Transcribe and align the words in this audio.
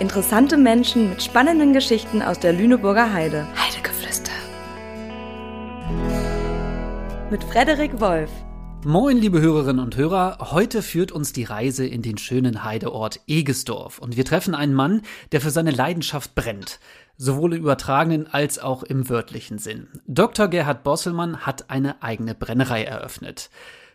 Interessante 0.00 0.56
Menschen 0.56 1.10
mit 1.10 1.22
spannenden 1.22 1.74
Geschichten 1.74 2.22
aus 2.22 2.38
der 2.38 2.54
Lüneburger 2.54 3.12
Heide. 3.12 3.46
Heidegeflüster. 3.54 4.32
Mit 7.30 7.44
Frederik 7.44 8.00
Wolf. 8.00 8.30
Moin, 8.82 9.18
liebe 9.18 9.42
Hörerinnen 9.42 9.84
und 9.84 9.98
Hörer. 9.98 10.38
Heute 10.52 10.80
führt 10.80 11.12
uns 11.12 11.34
die 11.34 11.44
Reise 11.44 11.86
in 11.86 12.00
den 12.00 12.16
schönen 12.16 12.64
Heideort 12.64 13.20
Egesdorf. 13.26 13.98
Und 13.98 14.16
wir 14.16 14.24
treffen 14.24 14.54
einen 14.54 14.72
Mann, 14.72 15.02
der 15.32 15.42
für 15.42 15.50
seine 15.50 15.70
Leidenschaft 15.70 16.34
brennt. 16.34 16.80
Sowohl 17.18 17.52
im 17.52 17.60
übertragenen 17.60 18.26
als 18.26 18.58
auch 18.58 18.82
im 18.82 19.10
wörtlichen 19.10 19.58
Sinn. 19.58 19.88
Dr. 20.06 20.48
Gerhard 20.48 20.82
Bosselmann 20.82 21.44
hat 21.44 21.68
eine 21.68 22.02
eigene 22.02 22.34
Brennerei 22.34 22.84
eröffnet. 22.84 23.50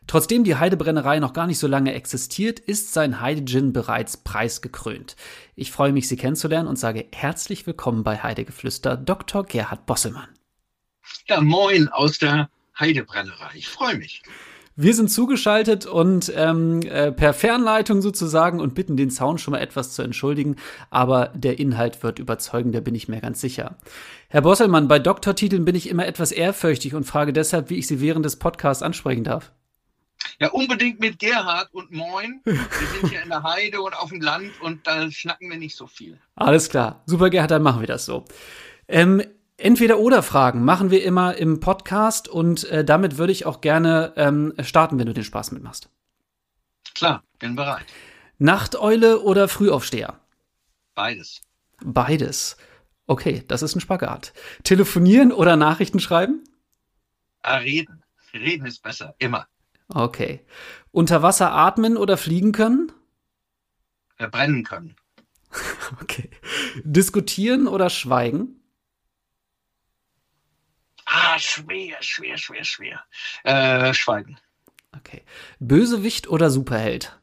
Trotzdem 0.07 0.43
die 0.43 0.55
Heidebrennerei 0.55 1.19
noch 1.19 1.33
gar 1.33 1.47
nicht 1.47 1.57
so 1.57 1.67
lange 1.67 1.93
existiert, 1.93 2.59
ist 2.59 2.93
sein 2.93 3.21
Heide-Gin 3.21 3.73
bereits 3.73 4.17
preisgekrönt. 4.17 5.15
Ich 5.55 5.71
freue 5.71 5.93
mich, 5.93 6.07
Sie 6.07 6.17
kennenzulernen 6.17 6.67
und 6.67 6.77
sage 6.77 7.07
herzlich 7.11 7.65
willkommen 7.65 8.03
bei 8.03 8.17
Heidegeflüster, 8.17 8.97
Dr. 8.97 9.43
Gerhard 9.43 9.85
Bosselmann. 9.85 10.29
Ja, 11.27 11.41
moin 11.41 11.87
aus 11.89 12.19
der 12.19 12.49
Heidebrennerei. 12.79 13.49
Ich 13.55 13.67
freue 13.67 13.97
mich. 13.97 14.21
Wir 14.77 14.93
sind 14.93 15.09
zugeschaltet 15.09 15.85
und 15.85 16.31
ähm, 16.35 16.81
äh, 16.81 17.09
per 17.13 17.33
Fernleitung 17.33 18.01
sozusagen 18.01 18.59
und 18.59 18.75
bitten 18.75 18.97
den 18.97 19.09
Sound 19.09 19.39
schon 19.39 19.53
mal 19.53 19.61
etwas 19.61 19.93
zu 19.93 20.01
entschuldigen, 20.01 20.57
aber 20.89 21.31
der 21.33 21.59
Inhalt 21.59 22.03
wird 22.03 22.19
überzeugen, 22.19 22.73
da 22.73 22.81
bin 22.81 22.93
ich 22.93 23.07
mir 23.07 23.21
ganz 23.21 23.39
sicher. 23.39 23.77
Herr 24.27 24.41
Bosselmann, 24.41 24.89
bei 24.89 24.99
Doktortiteln 24.99 25.63
bin 25.63 25.75
ich 25.75 25.87
immer 25.89 26.05
etwas 26.05 26.33
ehrfürchtig 26.33 26.93
und 26.93 27.05
frage 27.05 27.31
deshalb, 27.31 27.69
wie 27.69 27.77
ich 27.77 27.87
Sie 27.87 28.01
während 28.01 28.25
des 28.25 28.35
Podcasts 28.35 28.83
ansprechen 28.83 29.23
darf. 29.23 29.53
Ja, 30.39 30.49
unbedingt 30.49 30.99
mit 30.99 31.19
Gerhard 31.19 31.73
und 31.73 31.91
Moin. 31.91 32.41
Wir 32.43 32.55
sind 32.55 33.09
hier 33.09 33.21
in 33.21 33.29
der 33.29 33.43
Heide 33.43 33.81
und 33.81 33.95
auf 33.95 34.09
dem 34.09 34.21
Land 34.21 34.51
und 34.61 34.85
da 34.85 35.09
schnacken 35.09 35.49
wir 35.49 35.57
nicht 35.57 35.75
so 35.75 35.87
viel. 35.87 36.19
Alles 36.35 36.69
klar. 36.69 37.03
Super, 37.05 37.29
Gerhard, 37.29 37.51
dann 37.51 37.63
machen 37.63 37.79
wir 37.79 37.87
das 37.87 38.05
so. 38.05 38.25
Ähm, 38.87 39.23
Entweder 39.57 39.99
oder 39.99 40.21
Fragen 40.21 40.65
machen 40.65 40.91
wir 40.91 41.03
immer 41.03 41.37
im 41.37 41.61
Podcast 41.61 42.27
und 42.27 42.65
äh, 42.65 42.83
damit 42.83 43.17
würde 43.17 43.31
ich 43.31 43.45
auch 43.45 43.61
gerne 43.61 44.11
ähm, 44.17 44.53
starten, 44.61 44.99
wenn 44.99 45.05
du 45.07 45.13
den 45.13 45.23
Spaß 45.23 45.53
mitmachst. 45.53 45.89
Klar, 46.93 47.23
bin 47.39 47.55
bereit. 47.55 47.85
Nachteule 48.37 49.21
oder 49.21 49.47
Frühaufsteher? 49.47 50.19
Beides. 50.93 51.41
Beides. 51.81 52.57
Okay, 53.07 53.45
das 53.47 53.61
ist 53.61 53.75
ein 53.75 53.79
Spagat. 53.79 54.33
Telefonieren 54.63 55.31
oder 55.31 55.55
Nachrichten 55.55 56.01
schreiben? 56.01 56.43
Ah, 57.41 57.57
reden. 57.57 58.03
Reden 58.33 58.65
ist 58.65 58.83
besser, 58.83 59.15
immer. 59.19 59.47
Okay. 59.87 60.45
Unter 60.91 61.21
Wasser 61.21 61.51
atmen 61.51 61.97
oder 61.97 62.17
fliegen 62.17 62.51
können? 62.51 62.91
Verbrennen 64.17 64.63
können. 64.63 64.95
okay. 66.01 66.29
Diskutieren 66.83 67.67
oder 67.67 67.89
schweigen? 67.89 68.61
Ah, 71.05 71.37
schwer, 71.37 72.01
schwer, 72.01 72.37
schwer, 72.37 72.63
schwer. 72.63 73.03
Äh, 73.43 73.93
schweigen. 73.93 74.39
Okay. 74.97 75.23
Bösewicht 75.59 76.27
oder 76.27 76.49
Superheld? 76.49 77.19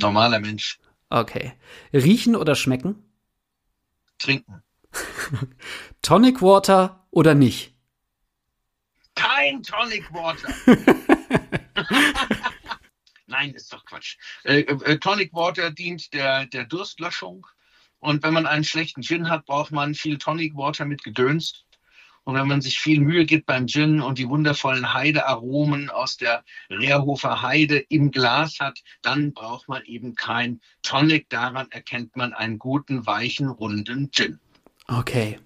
Normaler 0.00 0.40
Mensch. 0.40 0.78
Okay. 1.10 1.52
Riechen 1.92 2.34
oder 2.34 2.54
schmecken? 2.56 2.96
Trinken. 4.18 4.62
Tonic 6.02 6.42
Water 6.42 7.06
oder 7.10 7.34
nicht? 7.34 7.73
Kein 9.24 9.62
Tonic 9.62 10.12
Water. 10.12 10.48
Nein, 13.26 13.54
ist 13.54 13.72
doch 13.72 13.84
Quatsch. 13.84 14.16
Äh, 14.44 14.60
äh, 14.60 14.98
Tonic 14.98 15.32
Water 15.32 15.70
dient 15.70 16.12
der, 16.12 16.46
der 16.46 16.64
Durstlöschung. 16.64 17.46
Und 17.98 18.22
wenn 18.22 18.34
man 18.34 18.46
einen 18.46 18.64
schlechten 18.64 19.02
Gin 19.02 19.30
hat, 19.30 19.46
braucht 19.46 19.72
man 19.72 19.94
viel 19.94 20.18
Tonic 20.18 20.54
Water 20.56 20.84
mit 20.84 21.02
Gedöns. 21.02 21.64
Und 22.24 22.36
wenn 22.36 22.48
man 22.48 22.62
sich 22.62 22.78
viel 22.78 23.00
Mühe 23.00 23.26
gibt 23.26 23.46
beim 23.46 23.66
Gin 23.66 24.00
und 24.00 24.18
die 24.18 24.28
wundervollen 24.28 24.94
Heidearomen 24.94 25.90
aus 25.90 26.16
der 26.16 26.42
Rehrhofer 26.70 27.42
Heide 27.42 27.78
im 27.78 28.10
Glas 28.10 28.60
hat, 28.60 28.78
dann 29.02 29.34
braucht 29.34 29.68
man 29.68 29.84
eben 29.84 30.14
kein 30.14 30.60
Tonic. 30.82 31.28
Daran 31.28 31.70
erkennt 31.70 32.16
man 32.16 32.32
einen 32.32 32.58
guten, 32.58 33.06
weichen, 33.06 33.48
runden 33.48 34.10
Gin. 34.10 34.38
Okay. 34.86 35.38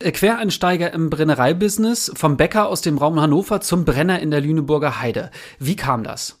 Der 0.00 0.12
Quereinsteiger 0.12 0.92
im 0.92 1.10
Brennereibusiness 1.10 2.12
vom 2.14 2.36
Bäcker 2.36 2.68
aus 2.68 2.82
dem 2.82 2.98
Raum 2.98 3.20
Hannover 3.20 3.60
zum 3.60 3.84
Brenner 3.84 4.20
in 4.20 4.30
der 4.30 4.40
Lüneburger 4.40 5.00
Heide. 5.00 5.30
Wie 5.58 5.76
kam 5.76 6.04
das? 6.04 6.40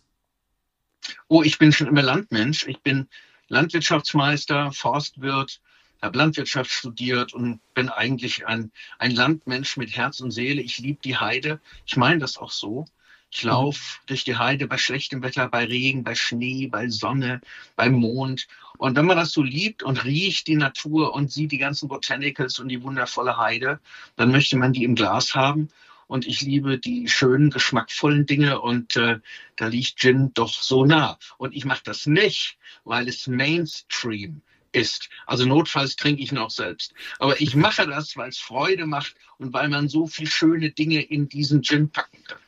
Oh, 1.28 1.42
ich 1.42 1.58
bin 1.58 1.72
schon 1.72 1.86
immer 1.86 2.02
Landmensch. 2.02 2.66
Ich 2.66 2.80
bin 2.80 3.08
Landwirtschaftsmeister, 3.48 4.72
Forstwirt, 4.72 5.60
habe 6.02 6.18
Landwirtschaft 6.18 6.70
studiert 6.70 7.32
und 7.32 7.60
bin 7.74 7.88
eigentlich 7.88 8.46
ein, 8.46 8.70
ein 8.98 9.12
Landmensch 9.12 9.76
mit 9.76 9.96
Herz 9.96 10.20
und 10.20 10.30
Seele. 10.30 10.62
Ich 10.62 10.78
liebe 10.78 11.00
die 11.02 11.16
Heide. 11.16 11.60
Ich 11.84 11.96
meine 11.96 12.18
das 12.18 12.38
auch 12.38 12.50
so. 12.50 12.86
Ich 13.30 13.44
mhm. 13.44 13.50
laufe 13.50 13.98
durch 14.06 14.24
die 14.24 14.36
Heide 14.36 14.66
bei 14.66 14.78
schlechtem 14.78 15.22
Wetter, 15.22 15.48
bei 15.48 15.64
Regen, 15.64 16.04
bei 16.04 16.14
Schnee, 16.14 16.68
bei 16.68 16.88
Sonne, 16.88 17.40
beim 17.74 17.92
Mond. 17.92 18.46
Und 18.78 18.96
wenn 18.96 19.06
man 19.06 19.16
das 19.16 19.32
so 19.32 19.42
liebt 19.42 19.82
und 19.82 20.04
riecht 20.04 20.46
die 20.46 20.56
Natur 20.56 21.14
und 21.14 21.32
sieht 21.32 21.52
die 21.52 21.58
ganzen 21.58 21.88
Botanicals 21.88 22.58
und 22.58 22.68
die 22.68 22.82
wundervolle 22.82 23.36
Heide, 23.36 23.80
dann 24.16 24.30
möchte 24.30 24.56
man 24.56 24.72
die 24.72 24.84
im 24.84 24.94
Glas 24.94 25.34
haben. 25.34 25.68
Und 26.08 26.26
ich 26.26 26.40
liebe 26.40 26.78
die 26.78 27.08
schönen, 27.08 27.50
geschmackvollen 27.50 28.26
Dinge 28.26 28.60
und 28.60 28.96
äh, 28.96 29.18
da 29.56 29.66
liegt 29.66 29.98
Gin 29.98 30.32
doch 30.34 30.52
so 30.52 30.84
nah. 30.84 31.18
Und 31.36 31.54
ich 31.54 31.64
mache 31.64 31.82
das 31.84 32.06
nicht, 32.06 32.58
weil 32.84 33.08
es 33.08 33.26
Mainstream 33.26 34.40
ist. 34.70 35.08
Also 35.26 35.46
notfalls 35.46 35.96
trinke 35.96 36.22
ich 36.22 36.30
noch 36.30 36.50
selbst. 36.50 36.94
Aber 37.18 37.40
ich 37.40 37.56
mache 37.56 37.86
das, 37.86 38.16
weil 38.16 38.28
es 38.28 38.38
Freude 38.38 38.86
macht 38.86 39.14
und 39.38 39.52
weil 39.52 39.68
man 39.68 39.88
so 39.88 40.06
viele 40.06 40.30
schöne 40.30 40.70
Dinge 40.70 41.02
in 41.02 41.28
diesen 41.28 41.62
Gin 41.62 41.90
packen 41.90 42.22
kann. 42.24 42.38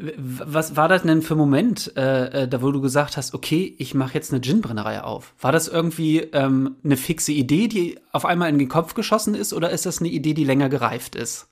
Was 0.00 0.76
war 0.76 0.86
das 0.86 1.02
denn 1.02 1.22
für 1.22 1.34
ein 1.34 1.38
Moment, 1.38 1.92
äh, 1.96 2.44
äh, 2.44 2.48
da 2.48 2.62
wo 2.62 2.70
du 2.70 2.80
gesagt 2.80 3.16
hast, 3.16 3.34
okay, 3.34 3.74
ich 3.78 3.94
mache 3.94 4.14
jetzt 4.14 4.32
eine 4.32 4.40
Gin-Brennerei 4.40 5.02
auf? 5.02 5.34
War 5.40 5.50
das 5.50 5.66
irgendwie 5.66 6.20
ähm, 6.20 6.76
eine 6.84 6.96
fixe 6.96 7.32
Idee, 7.32 7.66
die 7.66 7.98
auf 8.12 8.24
einmal 8.24 8.48
in 8.48 8.58
den 8.58 8.68
Kopf 8.68 8.94
geschossen 8.94 9.34
ist, 9.34 9.52
oder 9.52 9.70
ist 9.70 9.86
das 9.86 9.98
eine 9.98 10.08
Idee, 10.08 10.34
die 10.34 10.44
länger 10.44 10.68
gereift 10.68 11.16
ist? 11.16 11.48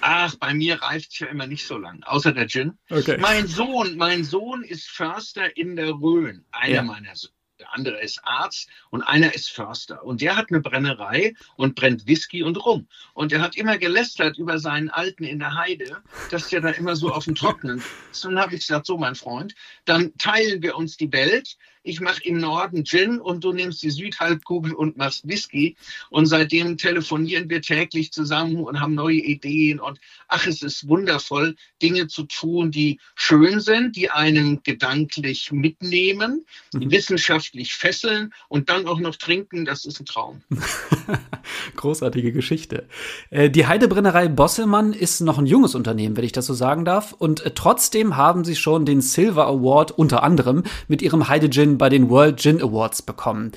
Ach, 0.00 0.34
bei 0.40 0.52
mir 0.52 0.82
reift 0.82 1.12
es 1.12 1.18
ja 1.20 1.28
immer 1.28 1.46
nicht 1.46 1.64
so 1.64 1.78
lang, 1.78 2.02
außer 2.02 2.32
der 2.32 2.48
Gin. 2.48 2.76
Okay. 2.90 3.18
Mein 3.20 3.46
Sohn, 3.46 3.96
mein 3.96 4.24
Sohn 4.24 4.64
ist 4.64 4.88
Förster 4.88 5.56
in 5.56 5.76
der 5.76 5.92
Rhön, 5.92 6.44
einer 6.50 6.74
ja. 6.74 6.82
meiner 6.82 7.14
Söhne 7.14 7.37
der 7.58 7.74
andere 7.74 8.00
ist 8.00 8.20
Arzt 8.24 8.68
und 8.90 9.02
einer 9.02 9.34
ist 9.34 9.50
Förster. 9.50 10.04
Und 10.04 10.20
der 10.20 10.36
hat 10.36 10.50
eine 10.50 10.60
Brennerei 10.60 11.34
und 11.56 11.74
brennt 11.74 12.06
Whisky 12.06 12.42
und 12.42 12.64
Rum. 12.64 12.86
Und 13.14 13.32
er 13.32 13.40
hat 13.40 13.56
immer 13.56 13.78
gelästert 13.78 14.38
über 14.38 14.58
seinen 14.58 14.90
Alten 14.90 15.24
in 15.24 15.38
der 15.38 15.54
Heide, 15.54 16.02
dass 16.30 16.48
der 16.48 16.60
da 16.60 16.70
immer 16.70 16.96
so 16.96 17.10
auf 17.10 17.24
dem 17.24 17.34
Trocknen 17.34 17.82
ist. 18.10 18.24
Und 18.24 18.34
dann 18.34 18.42
habe 18.42 18.54
ich 18.54 18.60
gesagt, 18.60 18.86
so 18.86 18.96
mein 18.96 19.14
Freund, 19.14 19.54
dann 19.84 20.16
teilen 20.18 20.62
wir 20.62 20.76
uns 20.76 20.96
die 20.96 21.12
Welt 21.12 21.56
ich 21.82 22.00
mache 22.00 22.22
im 22.24 22.38
Norden 22.38 22.84
Gin 22.84 23.18
und 23.20 23.44
du 23.44 23.52
nimmst 23.52 23.82
die 23.82 23.90
Südhalbkugel 23.90 24.74
und 24.74 24.96
machst 24.96 25.26
Whisky. 25.26 25.76
Und 26.10 26.26
seitdem 26.26 26.76
telefonieren 26.76 27.48
wir 27.48 27.62
täglich 27.62 28.12
zusammen 28.12 28.56
und 28.56 28.80
haben 28.80 28.94
neue 28.94 29.16
Ideen. 29.16 29.80
Und 29.80 29.98
ach, 30.28 30.46
es 30.46 30.62
ist 30.62 30.88
wundervoll, 30.88 31.56
Dinge 31.82 32.08
zu 32.08 32.24
tun, 32.24 32.70
die 32.70 32.98
schön 33.14 33.60
sind, 33.60 33.96
die 33.96 34.10
einen 34.10 34.62
gedanklich 34.62 35.52
mitnehmen, 35.52 36.44
die 36.72 36.86
mhm. 36.86 36.90
wissenschaftlich 36.90 37.74
fesseln 37.74 38.32
und 38.48 38.68
dann 38.68 38.86
auch 38.86 38.98
noch 38.98 39.16
trinken. 39.16 39.64
Das 39.64 39.84
ist 39.84 40.00
ein 40.00 40.06
Traum. 40.06 40.42
Großartige 41.76 42.32
Geschichte. 42.32 42.86
Äh, 43.30 43.50
die 43.50 43.66
Heidebrennerei 43.66 44.28
Bosselmann 44.28 44.92
ist 44.92 45.20
noch 45.20 45.38
ein 45.38 45.46
junges 45.46 45.74
Unternehmen, 45.74 46.16
wenn 46.16 46.24
ich 46.24 46.32
das 46.32 46.46
so 46.46 46.54
sagen 46.54 46.84
darf. 46.84 47.12
Und 47.12 47.44
äh, 47.44 47.52
trotzdem 47.54 48.16
haben 48.16 48.44
sie 48.44 48.56
schon 48.56 48.84
den 48.84 49.00
Silver 49.00 49.46
Award 49.46 49.92
unter 49.92 50.22
anderem 50.22 50.64
mit 50.88 51.02
ihrem 51.02 51.28
Heide 51.28 51.50
Gin 51.50 51.67
bei 51.76 51.90
den 51.90 52.08
World 52.08 52.40
Gin 52.40 52.62
Awards 52.62 53.02
bekommen. 53.02 53.52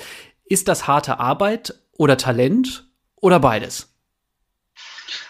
Ist 0.46 0.68
das 0.68 0.88
harte 0.88 1.20
Arbeit 1.20 1.76
oder 1.94 2.18
Talent 2.18 2.90
oder 3.16 3.40
beides? 3.40 3.88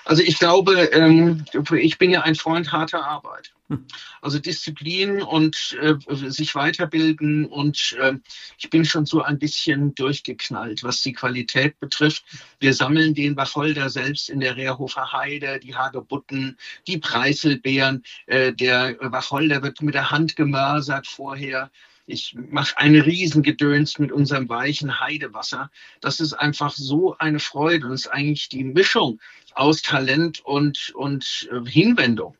Also 0.06 0.24
ich 0.24 0.40
glaube, 0.40 0.90
ähm, 0.94 1.46
ich 1.80 1.98
bin 1.98 2.12
ja 2.12 2.22
ein 2.22 2.36
Freund 2.36 2.72
harter 2.72 3.06
Arbeit. 3.06 3.54
Hm. 3.70 3.86
Also 4.22 4.40
Disziplin 4.40 5.22
und 5.22 5.78
äh, 5.82 5.96
sich 6.30 6.56
weiterbilden 6.56 7.46
und 7.46 7.96
äh, 8.02 8.14
ich 8.58 8.70
bin 8.70 8.84
schon 8.84 9.06
so 9.06 9.22
ein 9.22 9.40
bisschen 9.40 9.96
durchgeknallt, 9.96 10.84
was 10.84 11.02
die 11.02 11.14
Qualität 11.14 11.80
betrifft. 11.80 12.24
Wir 12.60 12.74
sammeln 12.74 13.14
den 13.14 13.38
Wacholder 13.38 13.90
selbst 13.90 14.30
in 14.30 14.40
der 14.40 14.58
Rehrhofer 14.58 15.14
Heide, 15.14 15.60
die 15.60 15.76
Hagebutten, 15.76 16.58
die 16.88 16.98
Preiselbeeren. 16.98 18.04
Äh, 18.26 18.54
der 18.54 18.98
Wacholder 19.00 19.64
wird 19.64 19.82
mit 19.82 19.96
der 19.96 20.12
Hand 20.12 20.36
gemörsert 20.36 21.08
vorher. 21.08 21.72
Ich 22.06 22.36
mache 22.36 22.78
eine 22.78 23.06
Riesengedöns 23.06 24.00
mit 24.00 24.12
unserem 24.12 24.50
weichen 24.50 25.00
Heidewasser. 25.00 25.72
Das 26.02 26.20
ist 26.20 26.34
einfach 26.34 26.74
so 26.74 27.18
eine 27.18 27.40
Freude 27.40 27.88
und 27.88 27.94
ist 27.94 28.08
eigentlich 28.08 28.50
die 28.50 28.64
Mischung 28.64 29.20
aus 29.54 29.82
Talent 29.82 30.40
und, 30.42 30.92
und 30.96 31.50
äh, 31.52 31.70
Hinwendung. 31.70 32.36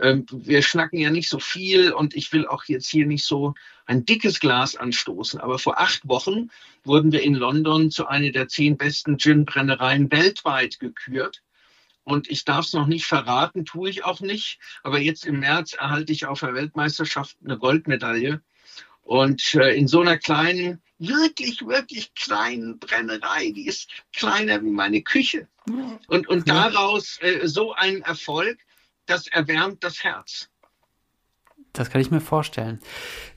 Ähm, 0.00 0.26
wir 0.30 0.62
schnacken 0.62 0.98
ja 0.98 1.10
nicht 1.10 1.28
so 1.28 1.38
viel 1.38 1.92
und 1.92 2.14
ich 2.14 2.32
will 2.32 2.46
auch 2.46 2.64
jetzt 2.64 2.88
hier 2.88 3.06
nicht 3.06 3.24
so 3.24 3.54
ein 3.86 4.04
dickes 4.04 4.40
Glas 4.40 4.76
anstoßen. 4.76 5.40
Aber 5.40 5.58
vor 5.58 5.80
acht 5.80 6.06
Wochen 6.08 6.50
wurden 6.84 7.12
wir 7.12 7.22
in 7.22 7.34
London 7.34 7.90
zu 7.90 8.06
einer 8.06 8.30
der 8.30 8.48
zehn 8.48 8.76
besten 8.76 9.18
Gin-Brennereien 9.18 10.10
weltweit 10.10 10.78
gekürt. 10.78 11.42
Und 12.04 12.30
ich 12.30 12.44
darf 12.44 12.66
es 12.66 12.72
noch 12.72 12.86
nicht 12.86 13.06
verraten, 13.06 13.64
tue 13.64 13.90
ich 13.90 14.04
auch 14.04 14.20
nicht. 14.20 14.58
Aber 14.82 14.98
jetzt 14.98 15.26
im 15.26 15.40
März 15.40 15.74
erhalte 15.74 16.12
ich 16.12 16.26
auf 16.26 16.40
der 16.40 16.54
Weltmeisterschaft 16.54 17.36
eine 17.44 17.58
Goldmedaille. 17.58 18.40
Und 19.02 19.54
äh, 19.54 19.74
in 19.74 19.88
so 19.88 20.00
einer 20.00 20.18
kleinen, 20.18 20.80
wirklich, 20.98 21.66
wirklich 21.66 22.14
kleinen 22.14 22.78
Brennerei, 22.78 23.50
die 23.50 23.66
ist 23.66 23.88
kleiner 24.12 24.62
wie 24.62 24.70
meine 24.70 25.02
Küche. 25.02 25.48
Und, 26.08 26.28
und 26.28 26.48
daraus 26.48 27.18
äh, 27.20 27.46
so 27.46 27.72
ein 27.74 28.02
Erfolg, 28.02 28.58
das 29.06 29.26
erwärmt 29.26 29.82
das 29.82 30.04
Herz. 30.04 30.48
Das 31.72 31.90
kann 31.90 32.00
ich 32.00 32.10
mir 32.10 32.20
vorstellen. 32.20 32.80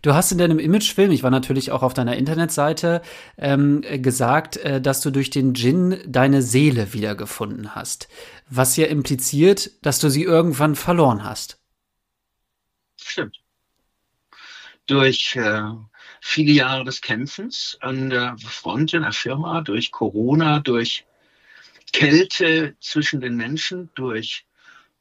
Du 0.01 0.13
hast 0.13 0.31
in 0.31 0.39
deinem 0.39 0.57
Imagefilm, 0.57 1.11
ich 1.11 1.21
war 1.21 1.29
natürlich 1.29 1.71
auch 1.71 1.83
auf 1.83 1.93
deiner 1.93 2.17
Internetseite, 2.17 3.01
ähm, 3.37 3.83
gesagt, 4.01 4.57
äh, 4.57 4.81
dass 4.81 5.01
du 5.01 5.11
durch 5.11 5.29
den 5.29 5.53
Gin 5.53 5.99
deine 6.07 6.41
Seele 6.41 6.93
wiedergefunden 6.93 7.75
hast. 7.75 8.07
Was 8.49 8.75
ja 8.75 8.87
impliziert, 8.87 9.71
dass 9.85 9.99
du 9.99 10.09
sie 10.09 10.23
irgendwann 10.23 10.75
verloren 10.75 11.23
hast. 11.23 11.59
Stimmt. 12.99 13.42
Durch 14.87 15.35
äh, 15.35 15.61
viele 16.21 16.51
Jahre 16.51 16.83
des 16.83 17.01
Kämpfens 17.01 17.77
an 17.81 18.09
der 18.09 18.35
Front 18.37 18.93
in 18.93 19.03
der 19.03 19.13
Firma, 19.13 19.61
durch 19.61 19.91
Corona, 19.91 20.59
durch 20.59 21.05
Kälte 21.93 22.75
zwischen 22.79 23.21
den 23.21 23.35
Menschen, 23.35 23.89
durch 23.95 24.45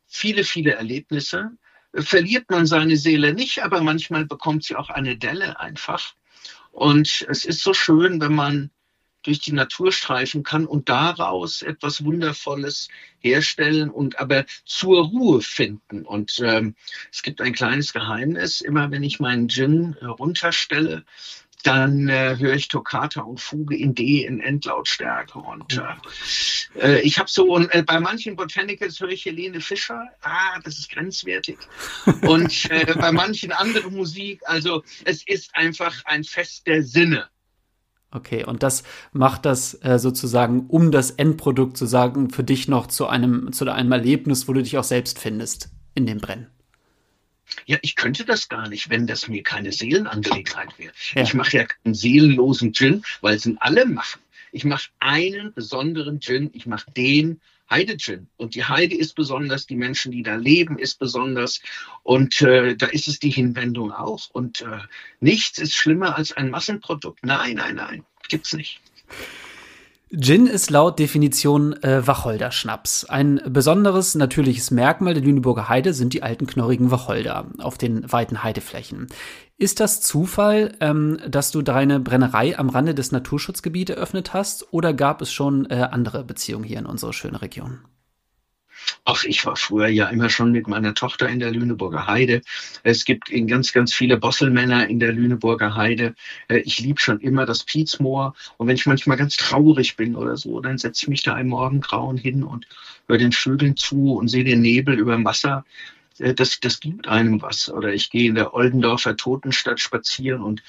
viele, 0.06 0.44
viele 0.44 0.72
Erlebnisse, 0.72 1.50
verliert 1.94 2.50
man 2.50 2.66
seine 2.66 2.96
Seele 2.96 3.34
nicht, 3.34 3.62
aber 3.62 3.82
manchmal 3.82 4.24
bekommt 4.24 4.64
sie 4.64 4.76
auch 4.76 4.90
eine 4.90 5.16
Delle 5.16 5.58
einfach. 5.58 6.14
Und 6.70 7.26
es 7.28 7.44
ist 7.44 7.60
so 7.60 7.74
schön, 7.74 8.20
wenn 8.20 8.34
man 8.34 8.70
durch 9.22 9.40
die 9.40 9.52
Natur 9.52 9.92
streifen 9.92 10.42
kann 10.42 10.66
und 10.66 10.88
daraus 10.88 11.62
etwas 11.62 12.04
Wundervolles 12.04 12.88
herstellen 13.20 13.90
und 13.90 14.18
aber 14.18 14.44
zur 14.64 15.06
Ruhe 15.06 15.40
finden. 15.40 16.04
Und 16.04 16.40
ähm, 16.44 16.74
es 17.10 17.22
gibt 17.22 17.40
ein 17.40 17.52
kleines 17.52 17.92
Geheimnis. 17.92 18.60
Immer 18.60 18.90
wenn 18.90 19.02
ich 19.02 19.20
meinen 19.20 19.48
Gin 19.48 19.96
runterstelle, 20.02 21.04
dann 21.62 22.08
äh, 22.08 22.36
höre 22.38 22.54
ich 22.54 22.68
Toccata 22.68 23.22
und 23.22 23.40
Fuge 23.40 23.76
in 23.76 23.94
D 23.94 24.24
in 24.24 24.40
Endlautstärke. 24.40 25.38
Und 25.38 25.78
äh, 25.78 26.80
äh 26.80 27.00
ich 27.02 27.18
habe 27.18 27.30
so, 27.30 27.44
und 27.54 27.72
äh, 27.72 27.82
bei 27.82 28.00
manchen 28.00 28.36
Botanicals 28.36 29.00
höre 29.00 29.10
ich 29.10 29.24
Helene 29.24 29.60
Fischer, 29.60 30.08
ah, 30.22 30.58
das 30.64 30.78
ist 30.78 30.90
grenzwertig. 30.90 31.58
und 32.22 32.70
äh, 32.70 32.94
bei 32.94 33.12
manchen 33.12 33.52
anderen 33.52 33.94
Musik, 33.94 34.40
also 34.44 34.82
es 35.04 35.26
ist 35.26 35.54
einfach 35.54 36.04
ein 36.04 36.24
Fest 36.24 36.66
der 36.66 36.82
Sinne. 36.82 37.28
Okay, 38.14 38.44
und 38.44 38.62
das 38.62 38.82
macht 39.12 39.46
das 39.46 39.74
äh, 39.82 39.98
sozusagen, 39.98 40.66
um 40.68 40.92
das 40.92 41.10
Endprodukt 41.10 41.78
zu 41.78 41.86
sagen, 41.86 42.28
für 42.28 42.44
dich 42.44 42.68
noch 42.68 42.86
zu 42.86 43.06
einem, 43.06 43.52
zu 43.52 43.70
einem 43.72 43.90
Erlebnis, 43.90 44.46
wo 44.46 44.52
du 44.52 44.62
dich 44.62 44.76
auch 44.76 44.84
selbst 44.84 45.18
findest 45.18 45.70
in 45.94 46.06
dem 46.06 46.18
Brennen. 46.18 46.48
Ja, 47.66 47.78
ich 47.82 47.96
könnte 47.96 48.24
das 48.24 48.48
gar 48.48 48.68
nicht, 48.68 48.90
wenn 48.90 49.06
das 49.06 49.28
mir 49.28 49.42
keine 49.42 49.72
Seelenangelegenheit 49.72 50.78
wäre. 50.78 50.92
Ja. 51.14 51.22
Ich 51.22 51.34
mache 51.34 51.56
ja 51.56 51.64
keinen 51.64 51.94
seelenlosen 51.94 52.72
Gin, 52.72 53.02
weil 53.20 53.36
es 53.36 53.48
alle 53.60 53.86
machen. 53.86 54.20
Ich 54.52 54.64
mache 54.64 54.90
einen 55.00 55.54
besonderen 55.54 56.20
Gin, 56.20 56.50
ich 56.52 56.66
mache 56.66 56.90
den 56.90 57.40
Heide-Gin. 57.72 58.28
Und 58.36 58.54
die 58.54 58.64
Heide 58.64 58.94
ist 58.94 59.14
besonders, 59.14 59.66
die 59.66 59.76
Menschen, 59.76 60.12
die 60.12 60.22
da 60.22 60.36
leben, 60.36 60.78
ist 60.78 60.98
besonders. 60.98 61.60
Und 62.02 62.40
äh, 62.42 62.76
da 62.76 62.86
ist 62.86 63.08
es 63.08 63.18
die 63.18 63.30
Hinwendung 63.30 63.90
auch. 63.92 64.30
Und 64.30 64.60
äh, 64.60 64.80
nichts 65.20 65.58
ist 65.58 65.74
schlimmer 65.74 66.16
als 66.16 66.32
ein 66.32 66.50
Massenprodukt. 66.50 67.24
Nein, 67.24 67.56
nein, 67.56 67.76
nein, 67.76 68.04
gibt's 68.28 68.52
nicht. 68.52 68.80
Gin 70.14 70.46
ist 70.46 70.68
laut 70.70 70.98
Definition 70.98 71.72
äh, 71.82 72.06
Wacholderschnaps. 72.06 73.06
Ein 73.06 73.40
besonderes 73.48 74.14
natürliches 74.14 74.70
Merkmal 74.70 75.14
der 75.14 75.22
Lüneburger 75.22 75.70
Heide 75.70 75.94
sind 75.94 76.12
die 76.12 76.22
alten 76.22 76.46
knorrigen 76.46 76.90
Wacholder 76.90 77.46
auf 77.56 77.78
den 77.78 78.12
weiten 78.12 78.42
Heideflächen. 78.42 79.06
Ist 79.56 79.80
das 79.80 80.02
Zufall, 80.02 80.74
ähm, 80.80 81.18
dass 81.26 81.50
du 81.50 81.62
deine 81.62 81.98
Brennerei 81.98 82.58
am 82.58 82.68
Rande 82.68 82.94
des 82.94 83.10
Naturschutzgebietes 83.10 83.96
eröffnet 83.96 84.34
hast 84.34 84.70
oder 84.70 84.92
gab 84.92 85.22
es 85.22 85.32
schon 85.32 85.64
äh, 85.70 85.88
andere 85.90 86.24
Beziehungen 86.24 86.64
hier 86.64 86.78
in 86.78 86.86
unserer 86.86 87.14
schönen 87.14 87.36
Region? 87.36 87.78
Ach, 89.04 89.24
ich 89.24 89.44
war 89.44 89.56
früher 89.56 89.88
ja 89.88 90.06
immer 90.08 90.30
schon 90.30 90.52
mit 90.52 90.68
meiner 90.68 90.94
Tochter 90.94 91.28
in 91.28 91.40
der 91.40 91.50
Lüneburger 91.50 92.06
Heide. 92.06 92.42
Es 92.82 93.04
gibt 93.04 93.30
ganz, 93.48 93.72
ganz 93.72 93.92
viele 93.92 94.16
Bosselmänner 94.16 94.88
in 94.88 95.00
der 95.00 95.12
Lüneburger 95.12 95.74
Heide. 95.74 96.14
Äh, 96.48 96.58
ich 96.58 96.78
liebe 96.78 97.00
schon 97.00 97.20
immer 97.20 97.46
das 97.46 97.64
Pietsmoor. 97.64 98.34
Und 98.58 98.66
wenn 98.66 98.76
ich 98.76 98.86
manchmal 98.86 99.16
ganz 99.16 99.36
traurig 99.36 99.96
bin 99.96 100.14
oder 100.16 100.36
so, 100.36 100.60
dann 100.60 100.78
setze 100.78 101.04
ich 101.04 101.08
mich 101.08 101.22
da 101.22 101.38
im 101.38 101.48
Morgengrauen 101.48 102.16
hin 102.16 102.44
und 102.44 102.66
höre 103.08 103.18
den 103.18 103.32
Vögeln 103.32 103.76
zu 103.76 104.14
und 104.14 104.28
sehe 104.28 104.44
den 104.44 104.60
Nebel 104.60 104.98
über 104.98 105.14
dem 105.14 105.24
Wasser. 105.24 105.64
Äh, 106.18 106.34
das, 106.34 106.60
das 106.60 106.80
gibt 106.80 107.08
einem 107.08 107.42
was. 107.42 107.70
Oder 107.70 107.92
ich 107.92 108.10
gehe 108.10 108.28
in 108.28 108.34
der 108.34 108.54
Oldendorfer 108.54 109.16
Totenstadt 109.16 109.80
spazieren 109.80 110.42
und, 110.42 110.62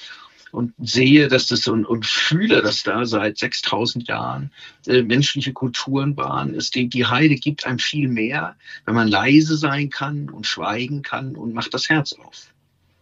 und 0.54 0.72
sehe, 0.78 1.26
dass 1.26 1.48
das 1.48 1.66
und, 1.66 1.84
und 1.84 2.06
fühle, 2.06 2.62
dass 2.62 2.84
da 2.84 3.04
seit 3.04 3.38
6000 3.38 4.06
Jahren 4.06 4.52
äh, 4.86 5.02
menschliche 5.02 5.52
Kulturen 5.52 6.16
waren. 6.16 6.54
Es, 6.54 6.70
die, 6.70 6.88
die 6.88 7.06
Heide 7.06 7.34
gibt 7.34 7.66
einem 7.66 7.80
viel 7.80 8.08
mehr, 8.08 8.54
wenn 8.84 8.94
man 8.94 9.08
leise 9.08 9.56
sein 9.56 9.90
kann 9.90 10.30
und 10.30 10.46
schweigen 10.46 11.02
kann 11.02 11.34
und 11.34 11.54
macht 11.54 11.74
das 11.74 11.88
Herz 11.88 12.12
auf. 12.12 12.54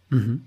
Mhm. 0.09 0.45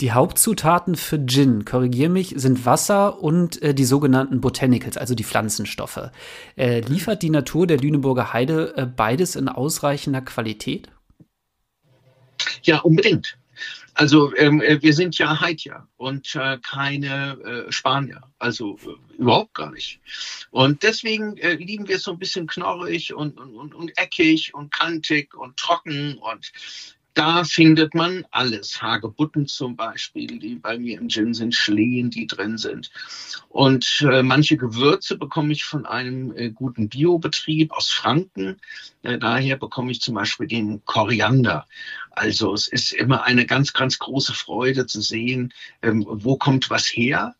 Die 0.00 0.12
Hauptzutaten 0.12 0.96
für 0.96 1.24
Gin, 1.26 1.64
korrigier 1.64 2.10
mich, 2.10 2.34
sind 2.36 2.66
Wasser 2.66 3.22
und 3.22 3.60
äh, 3.62 3.74
die 3.74 3.84
sogenannten 3.84 4.40
Botanicals, 4.42 4.98
also 4.98 5.14
die 5.14 5.24
Pflanzenstoffe. 5.24 6.10
Äh, 6.56 6.80
liefert 6.80 7.22
die 7.22 7.30
Natur 7.30 7.66
der 7.66 7.78
Lüneburger 7.78 8.34
Heide 8.34 8.76
äh, 8.76 8.86
beides 8.86 9.34
in 9.34 9.48
ausreichender 9.48 10.20
Qualität? 10.20 10.88
Ja, 12.62 12.80
unbedingt. 12.80 13.38
Also 14.00 14.34
ähm, 14.36 14.62
äh, 14.62 14.80
wir 14.80 14.94
sind 14.94 15.18
ja 15.18 15.42
Haitier 15.42 15.86
und 15.98 16.34
äh, 16.34 16.56
keine 16.62 17.66
äh, 17.68 17.70
Spanier, 17.70 18.22
also 18.38 18.78
äh, 18.78 19.18
überhaupt 19.18 19.52
gar 19.52 19.70
nicht. 19.72 20.00
Und 20.50 20.82
deswegen 20.82 21.36
äh, 21.36 21.56
lieben 21.56 21.86
wir 21.86 21.96
es 21.96 22.04
so 22.04 22.12
ein 22.12 22.18
bisschen 22.18 22.46
knorrig 22.46 23.12
und, 23.12 23.38
und, 23.38 23.74
und 23.74 23.98
eckig 23.98 24.54
und 24.54 24.72
kantig 24.72 25.34
und 25.34 25.58
trocken 25.58 26.16
und 26.16 26.50
da 27.14 27.44
findet 27.44 27.94
man 27.94 28.24
alles. 28.30 28.80
Hagebutten 28.80 29.46
zum 29.46 29.76
Beispiel, 29.76 30.38
die 30.38 30.54
bei 30.54 30.78
mir 30.78 30.98
im 30.98 31.08
Gin 31.08 31.34
sind, 31.34 31.54
Schlehen, 31.54 32.10
die 32.10 32.26
drin 32.26 32.56
sind. 32.56 32.90
Und 33.48 34.06
äh, 34.08 34.22
manche 34.22 34.56
Gewürze 34.56 35.18
bekomme 35.18 35.52
ich 35.52 35.64
von 35.64 35.86
einem 35.86 36.34
äh, 36.36 36.50
guten 36.50 36.88
Biobetrieb 36.88 37.72
aus 37.72 37.90
Franken. 37.90 38.60
Äh, 39.02 39.18
daher 39.18 39.56
bekomme 39.56 39.90
ich 39.90 40.00
zum 40.00 40.14
Beispiel 40.14 40.46
den 40.46 40.84
Koriander. 40.84 41.66
Also 42.12 42.54
es 42.54 42.68
ist 42.68 42.92
immer 42.92 43.24
eine 43.24 43.46
ganz, 43.46 43.72
ganz 43.72 43.98
große 43.98 44.34
Freude 44.34 44.86
zu 44.86 45.00
sehen, 45.00 45.52
ähm, 45.82 46.04
wo 46.08 46.36
kommt 46.36 46.70
was 46.70 46.86
her. 46.86 47.34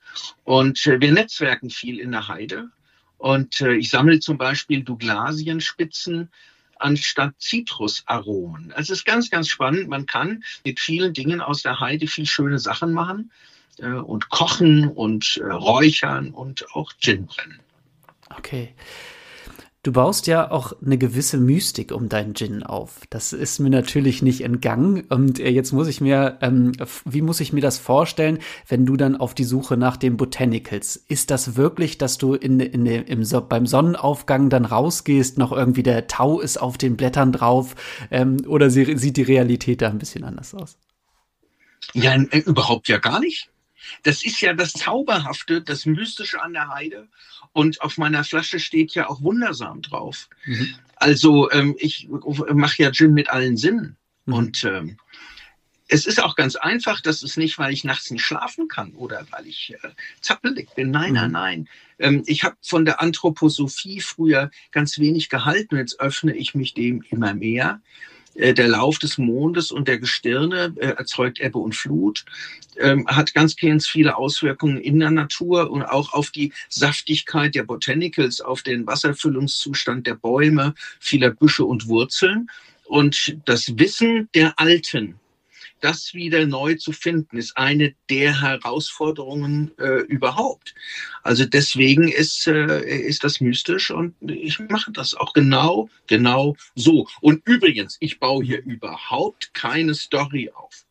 Und 0.44 0.84
äh, 0.86 1.00
wir 1.00 1.12
netzwerken 1.12 1.70
viel 1.70 2.00
in 2.00 2.12
der 2.12 2.28
Heide. 2.28 2.70
Und 3.18 3.60
äh, 3.60 3.74
ich 3.74 3.90
sammle 3.90 4.18
zum 4.18 4.38
Beispiel 4.38 4.82
Douglasienspitzen 4.82 6.30
anstatt 6.80 7.34
Zitrusaromen. 7.38 8.72
Also 8.72 8.92
es 8.92 9.00
ist 9.00 9.04
ganz, 9.04 9.30
ganz 9.30 9.48
spannend. 9.48 9.88
Man 9.88 10.06
kann 10.06 10.44
mit 10.64 10.80
vielen 10.80 11.12
Dingen 11.12 11.40
aus 11.40 11.62
der 11.62 11.80
Heide 11.80 12.06
viel 12.06 12.26
schöne 12.26 12.58
Sachen 12.58 12.92
machen 12.92 13.30
äh, 13.78 13.86
und 13.86 14.28
kochen 14.30 14.88
und 14.88 15.38
äh, 15.38 15.52
räuchern 15.52 16.30
und 16.30 16.66
auch 16.74 16.92
Gin 17.00 17.26
brennen. 17.26 17.60
Okay. 18.36 18.74
Du 19.82 19.92
baust 19.92 20.26
ja 20.26 20.50
auch 20.50 20.74
eine 20.84 20.98
gewisse 20.98 21.38
Mystik 21.38 21.90
um 21.90 22.10
deinen 22.10 22.34
Gin 22.34 22.62
auf. 22.62 23.00
Das 23.08 23.32
ist 23.32 23.60
mir 23.60 23.70
natürlich 23.70 24.20
nicht 24.20 24.42
entgangen. 24.42 25.04
Und 25.08 25.40
äh, 25.40 25.48
jetzt 25.48 25.72
muss 25.72 25.88
ich 25.88 26.02
mir, 26.02 26.36
ähm, 26.42 26.72
wie 27.06 27.22
muss 27.22 27.40
ich 27.40 27.54
mir 27.54 27.62
das 27.62 27.78
vorstellen, 27.78 28.40
wenn 28.68 28.84
du 28.84 28.98
dann 28.98 29.16
auf 29.16 29.32
die 29.32 29.44
Suche 29.44 29.78
nach 29.78 29.96
den 29.96 30.18
Botanicals? 30.18 30.96
Ist 30.96 31.30
das 31.30 31.56
wirklich, 31.56 31.96
dass 31.96 32.18
du 32.18 32.34
in, 32.34 32.60
in, 32.60 32.84
im, 32.84 33.26
beim 33.48 33.66
Sonnenaufgang 33.66 34.50
dann 34.50 34.66
rausgehst, 34.66 35.38
noch 35.38 35.50
irgendwie 35.50 35.82
der 35.82 36.06
Tau 36.08 36.40
ist 36.40 36.58
auf 36.58 36.76
den 36.76 36.98
Blättern 36.98 37.32
drauf? 37.32 37.74
Ähm, 38.10 38.36
oder 38.46 38.68
sie, 38.68 38.98
sieht 38.98 39.16
die 39.16 39.22
Realität 39.22 39.80
da 39.80 39.88
ein 39.88 39.98
bisschen 39.98 40.24
anders 40.24 40.54
aus? 40.54 40.76
Ja, 41.94 42.14
äh, 42.14 42.38
überhaupt 42.40 42.88
ja 42.88 42.98
gar 42.98 43.18
nicht. 43.18 43.50
Das 44.02 44.24
ist 44.24 44.40
ja 44.40 44.52
das 44.54 44.72
Zauberhafte, 44.72 45.62
das 45.62 45.86
Mystische 45.86 46.42
an 46.42 46.52
der 46.52 46.68
Heide. 46.68 47.08
Und 47.52 47.80
auf 47.80 47.98
meiner 47.98 48.24
Flasche 48.24 48.60
steht 48.60 48.94
ja 48.94 49.08
auch 49.08 49.22
wundersam 49.22 49.82
drauf. 49.82 50.28
Mhm. 50.44 50.74
Also 50.96 51.50
ähm, 51.50 51.76
ich 51.78 52.08
mache 52.08 52.82
ja 52.82 52.92
Gin 52.92 53.14
mit 53.14 53.30
allen 53.30 53.56
Sinnen. 53.56 53.96
Mhm. 54.26 54.34
Und 54.34 54.64
ähm, 54.64 54.96
es 55.92 56.06
ist 56.06 56.22
auch 56.22 56.36
ganz 56.36 56.54
einfach, 56.54 57.00
das 57.00 57.22
ist 57.22 57.36
nicht, 57.36 57.58
weil 57.58 57.72
ich 57.72 57.82
nachts 57.82 58.10
nicht 58.10 58.24
schlafen 58.24 58.68
kann 58.68 58.92
oder 58.94 59.26
weil 59.30 59.46
ich 59.46 59.74
äh, 59.82 59.88
zappelig 60.20 60.68
bin. 60.76 60.90
Nein, 60.90 61.10
mhm. 61.10 61.14
nein, 61.16 61.32
nein. 61.32 61.68
Ähm, 61.98 62.22
ich 62.26 62.44
habe 62.44 62.56
von 62.62 62.84
der 62.84 63.00
Anthroposophie 63.00 64.00
früher 64.00 64.50
ganz 64.70 64.98
wenig 64.98 65.28
gehalten. 65.28 65.76
Jetzt 65.76 65.98
öffne 65.98 66.34
ich 66.36 66.54
mich 66.54 66.74
dem 66.74 67.02
immer 67.10 67.34
mehr. 67.34 67.80
Äh, 68.34 68.54
der 68.54 68.68
Lauf 68.68 68.98
des 68.98 69.18
Mondes 69.18 69.70
und 69.70 69.88
der 69.88 69.98
Gestirne 69.98 70.74
äh, 70.76 70.88
erzeugt 70.88 71.40
Ebbe 71.40 71.58
und 71.58 71.74
Flut, 71.74 72.24
ähm, 72.78 73.06
hat 73.06 73.34
ganz 73.34 73.56
ganz 73.56 73.86
viele 73.86 74.16
Auswirkungen 74.16 74.78
in 74.78 75.00
der 75.00 75.10
Natur 75.10 75.70
und 75.70 75.82
auch 75.82 76.12
auf 76.12 76.30
die 76.30 76.52
Saftigkeit 76.68 77.54
der 77.54 77.64
Botanicals, 77.64 78.40
auf 78.40 78.62
den 78.62 78.86
Wasserfüllungszustand 78.86 80.06
der 80.06 80.14
Bäume, 80.14 80.74
vieler 80.98 81.30
Büsche 81.30 81.64
und 81.64 81.88
Wurzeln. 81.88 82.48
Und 82.84 83.36
das 83.44 83.78
Wissen 83.78 84.28
der 84.34 84.58
Alten, 84.58 85.14
das 85.80 86.14
wieder 86.14 86.46
neu 86.46 86.74
zu 86.74 86.92
finden, 86.92 87.36
ist 87.36 87.56
eine 87.56 87.94
der 88.08 88.40
Herausforderungen 88.40 89.72
äh, 89.78 90.00
überhaupt. 90.02 90.74
Also 91.22 91.44
deswegen 91.44 92.08
ist, 92.08 92.46
äh, 92.46 92.82
ist 92.82 93.24
das 93.24 93.40
mystisch 93.40 93.90
und 93.90 94.14
ich 94.22 94.58
mache 94.58 94.92
das 94.92 95.14
auch 95.14 95.32
genau, 95.32 95.88
genau 96.06 96.56
so. 96.74 97.08
Und 97.20 97.42
übrigens, 97.46 97.96
ich 98.00 98.20
baue 98.20 98.44
hier 98.44 98.62
überhaupt 98.62 99.52
keine 99.54 99.94
Story 99.94 100.50
auf. 100.54 100.86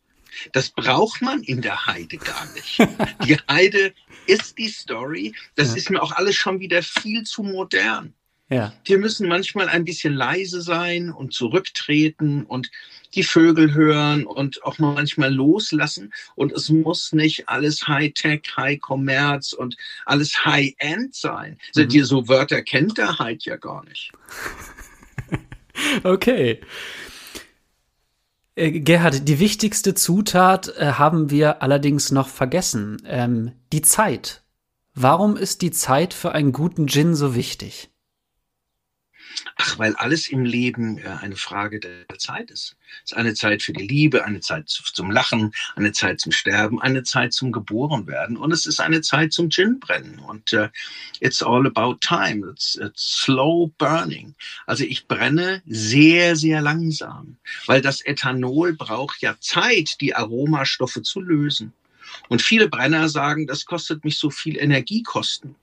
Das 0.52 0.70
braucht 0.70 1.22
man 1.22 1.42
in 1.42 1.60
der 1.60 1.86
Heide 1.86 2.16
gar 2.16 2.46
nicht. 2.52 2.78
Die 3.26 3.36
Heide 3.48 3.92
ist 4.26 4.58
die 4.58 4.68
Story. 4.68 5.34
Das 5.56 5.70
ja. 5.70 5.76
ist 5.76 5.90
mir 5.90 6.02
auch 6.02 6.12
alles 6.12 6.36
schon 6.36 6.60
wieder 6.60 6.82
viel 6.82 7.24
zu 7.24 7.42
modern. 7.42 8.14
Ja. 8.50 8.72
Wir 8.84 8.98
müssen 8.98 9.28
manchmal 9.28 9.68
ein 9.68 9.84
bisschen 9.84 10.12
leise 10.12 10.60
sein 10.60 11.10
und 11.10 11.32
zurücktreten 11.32 12.44
und 12.44 12.68
die 13.14 13.22
Vögel 13.22 13.74
hören 13.74 14.26
und 14.26 14.64
auch 14.64 14.78
manchmal 14.78 15.32
loslassen. 15.32 16.12
Und 16.34 16.52
es 16.52 16.68
muss 16.68 17.12
nicht 17.12 17.48
alles 17.48 17.86
High-Tech, 17.86 18.42
High-Commerce 18.56 19.56
und 19.56 19.76
alles 20.04 20.44
High-End 20.44 21.14
sein. 21.14 21.52
Mhm. 21.52 21.58
Seid 21.72 21.92
ihr 21.92 22.04
so 22.04 22.28
Wörter 22.28 22.62
kennt 22.62 22.98
der 22.98 23.20
Hyde 23.20 23.44
ja 23.44 23.56
gar 23.56 23.84
nicht. 23.84 24.10
okay. 26.02 26.60
Äh, 28.56 28.80
Gerhard, 28.80 29.28
die 29.28 29.38
wichtigste 29.38 29.94
Zutat 29.94 30.74
äh, 30.76 30.92
haben 30.92 31.30
wir 31.30 31.62
allerdings 31.62 32.10
noch 32.10 32.28
vergessen. 32.28 33.00
Ähm, 33.06 33.52
die 33.72 33.82
Zeit. 33.82 34.42
Warum 34.94 35.36
ist 35.36 35.62
die 35.62 35.70
Zeit 35.70 36.14
für 36.14 36.32
einen 36.32 36.50
guten 36.50 36.88
Gin 36.88 37.14
so 37.14 37.36
wichtig? 37.36 37.89
Ach, 39.56 39.78
weil 39.78 39.94
alles 39.96 40.28
im 40.28 40.44
Leben 40.44 40.98
äh, 40.98 41.08
eine 41.20 41.36
Frage 41.36 41.80
der 41.80 42.18
Zeit 42.18 42.50
ist. 42.50 42.76
Es 43.04 43.12
ist 43.12 43.16
eine 43.16 43.34
Zeit 43.34 43.62
für 43.62 43.72
die 43.72 43.86
Liebe, 43.86 44.24
eine 44.24 44.40
Zeit 44.40 44.68
zum 44.68 45.10
Lachen, 45.10 45.52
eine 45.76 45.92
Zeit 45.92 46.20
zum 46.20 46.32
Sterben, 46.32 46.80
eine 46.80 47.02
Zeit 47.02 47.32
zum 47.32 47.52
Geborenwerden 47.52 48.36
und 48.36 48.52
es 48.52 48.66
ist 48.66 48.80
eine 48.80 49.00
Zeit 49.00 49.32
zum 49.32 49.48
Ginbrennen. 49.48 50.18
Und 50.18 50.52
uh, 50.52 50.68
it's 51.20 51.42
all 51.42 51.66
about 51.66 51.98
time. 52.00 52.48
It's, 52.50 52.76
it's 52.76 53.22
slow 53.22 53.72
burning. 53.78 54.34
Also 54.66 54.84
ich 54.84 55.06
brenne 55.06 55.62
sehr, 55.66 56.36
sehr 56.36 56.60
langsam, 56.60 57.36
weil 57.66 57.80
das 57.80 58.00
Ethanol 58.00 58.72
braucht 58.74 59.22
ja 59.22 59.36
Zeit, 59.40 60.00
die 60.00 60.14
Aromastoffe 60.14 61.02
zu 61.02 61.20
lösen. 61.20 61.72
Und 62.28 62.42
viele 62.42 62.68
Brenner 62.68 63.08
sagen, 63.08 63.46
das 63.46 63.64
kostet 63.64 64.04
mich 64.04 64.18
so 64.18 64.30
viel 64.30 64.58
Energiekosten. 64.58 65.54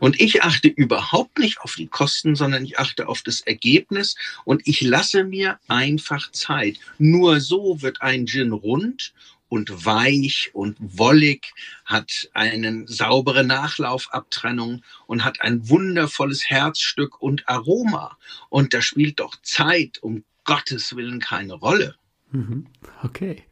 Und 0.00 0.20
ich 0.20 0.42
achte 0.42 0.68
überhaupt 0.68 1.38
nicht 1.38 1.60
auf 1.60 1.74
die 1.76 1.86
Kosten, 1.86 2.34
sondern 2.34 2.64
ich 2.64 2.78
achte 2.78 3.08
auf 3.08 3.22
das 3.22 3.40
Ergebnis 3.40 4.16
und 4.44 4.62
ich 4.66 4.80
lasse 4.80 5.24
mir 5.24 5.58
einfach 5.68 6.30
Zeit. 6.32 6.78
Nur 6.98 7.40
so 7.40 7.82
wird 7.82 8.02
ein 8.02 8.26
Gin 8.26 8.52
rund 8.52 9.12
und 9.48 9.84
weich 9.84 10.50
und 10.52 10.76
wollig, 10.80 11.52
hat 11.84 12.28
eine 12.34 12.86
saubere 12.88 13.44
Nachlaufabtrennung 13.44 14.82
und 15.06 15.24
hat 15.24 15.42
ein 15.42 15.68
wundervolles 15.68 16.48
Herzstück 16.50 17.22
und 17.22 17.48
Aroma. 17.48 18.16
Und 18.48 18.74
da 18.74 18.82
spielt 18.82 19.20
doch 19.20 19.36
Zeit 19.42 20.02
um 20.02 20.24
Gottes 20.44 20.96
Willen 20.96 21.20
keine 21.20 21.54
Rolle. 21.54 21.94
Mhm. 22.32 22.66
Okay. 23.02 23.44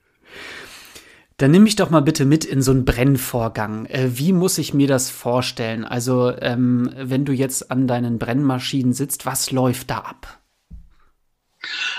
Dann 1.37 1.51
nimm 1.51 1.65
mich 1.65 1.77
doch 1.77 1.91
mal 1.91 2.01
bitte 2.01 2.25
mit 2.25 2.45
in 2.45 2.63
so 2.63 2.71
einen 2.71 2.85
Brennvorgang. 2.85 3.87
Äh, 3.87 4.11
wie 4.19 4.33
muss 4.33 4.59
ich 4.59 4.75
mir 4.75 4.87
das 4.87 5.11
vorstellen? 5.11 5.85
Also, 5.85 6.37
ähm, 6.39 6.91
wenn 6.97 7.25
du 7.25 7.33
jetzt 7.33 7.71
an 7.71 7.87
deinen 7.87 8.19
Brennmaschinen 8.19 8.93
sitzt, 8.93 9.27
was 9.27 9.51
läuft 9.51 9.91
da 9.91 9.99
ab? 9.99 10.39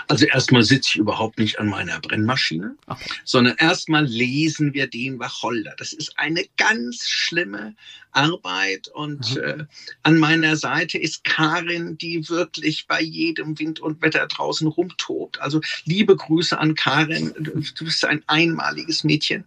Also 0.07 0.25
erstmal 0.25 0.63
sitze 0.63 0.89
ich 0.89 0.95
überhaupt 0.97 1.39
nicht 1.39 1.59
an 1.59 1.67
meiner 1.67 1.99
Brennmaschine, 1.99 2.75
okay. 2.87 3.09
sondern 3.23 3.55
erstmal 3.57 4.05
lesen 4.05 4.73
wir 4.73 4.87
den 4.87 5.19
Wacholder. 5.19 5.73
Das 5.77 5.93
ist 5.93 6.19
eine 6.19 6.45
ganz 6.57 7.07
schlimme 7.07 7.75
Arbeit 8.13 8.87
und 8.87 9.35
mhm. 9.35 9.41
äh, 9.41 9.65
an 10.03 10.17
meiner 10.17 10.55
Seite 10.55 10.97
ist 10.97 11.23
Karin, 11.23 11.97
die 11.97 12.29
wirklich 12.29 12.87
bei 12.87 13.01
jedem 13.01 13.57
Wind 13.59 13.79
und 13.79 14.01
Wetter 14.01 14.25
draußen 14.27 14.67
rumtobt. 14.67 15.41
Also 15.41 15.61
liebe 15.85 16.15
Grüße 16.15 16.57
an 16.57 16.75
Karin, 16.75 17.33
du 17.37 17.85
bist 17.85 18.05
ein 18.05 18.23
einmaliges 18.27 19.03
Mädchen 19.03 19.45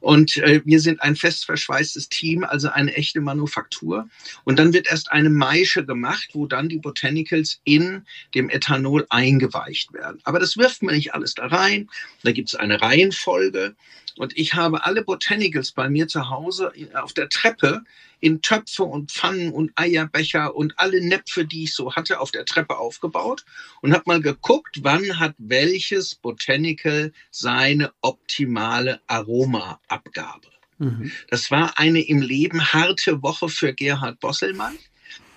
und 0.00 0.36
äh, 0.38 0.62
wir 0.64 0.80
sind 0.80 1.02
ein 1.02 1.16
fest 1.16 1.44
verschweißtes 1.44 2.08
Team, 2.08 2.44
also 2.44 2.68
eine 2.70 2.94
echte 2.94 3.20
Manufaktur. 3.20 4.08
Und 4.44 4.58
dann 4.58 4.72
wird 4.72 4.86
erst 4.86 5.12
eine 5.12 5.30
Maische 5.30 5.84
gemacht, 5.84 6.30
wo 6.32 6.46
dann 6.46 6.68
die 6.68 6.78
Botanicals 6.78 7.60
in 7.64 8.02
dem 8.34 8.48
Ethanol 8.50 9.06
eingeweicht 9.10 9.92
werden. 9.92 10.20
Aber 10.24 10.38
das 10.38 10.56
wirft 10.56 10.82
man 10.82 10.94
nicht 10.94 11.14
alles 11.14 11.34
da 11.34 11.46
rein. 11.46 11.88
Da 12.22 12.32
gibt 12.32 12.48
es 12.48 12.54
eine 12.54 12.80
Reihenfolge. 12.80 13.74
Und 14.16 14.36
ich 14.36 14.54
habe 14.54 14.84
alle 14.84 15.02
Botanicals 15.02 15.72
bei 15.72 15.88
mir 15.88 16.06
zu 16.06 16.30
Hause 16.30 16.72
auf 16.94 17.12
der 17.12 17.28
Treppe 17.28 17.82
in 18.20 18.40
Töpfe 18.40 18.84
und 18.84 19.10
Pfannen 19.10 19.52
und 19.52 19.72
Eierbecher 19.74 20.54
und 20.54 20.78
alle 20.78 21.04
Näpfe, 21.04 21.44
die 21.44 21.64
ich 21.64 21.74
so 21.74 21.94
hatte, 21.94 22.20
auf 22.20 22.30
der 22.30 22.44
Treppe 22.44 22.78
aufgebaut 22.78 23.44
und 23.82 23.92
habe 23.92 24.04
mal 24.06 24.20
geguckt, 24.22 24.78
wann 24.82 25.18
hat 25.18 25.34
welches 25.38 26.14
Botanical 26.14 27.12
seine 27.30 27.92
optimale 28.00 29.00
Aromaabgabe. 29.08 30.48
Mhm. 30.78 31.12
Das 31.28 31.50
war 31.50 31.78
eine 31.78 32.00
im 32.00 32.22
Leben 32.22 32.72
harte 32.72 33.22
Woche 33.22 33.48
für 33.48 33.74
Gerhard 33.74 34.20
Bosselmann. 34.20 34.78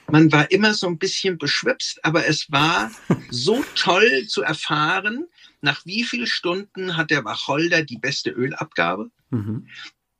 Man 0.09 0.31
war 0.31 0.49
immer 0.51 0.73
so 0.73 0.87
ein 0.87 0.97
bisschen 0.97 1.37
beschwipst, 1.37 2.03
aber 2.03 2.25
es 2.27 2.51
war 2.51 2.91
so 3.29 3.63
toll 3.75 4.25
zu 4.27 4.41
erfahren, 4.41 5.25
nach 5.61 5.85
wie 5.85 6.03
vielen 6.03 6.27
Stunden 6.27 6.95
hat 6.95 7.11
der 7.11 7.25
Wacholder 7.25 7.83
die 7.83 7.97
beste 7.97 8.29
Ölabgabe? 8.29 9.09
Mhm. 9.31 9.67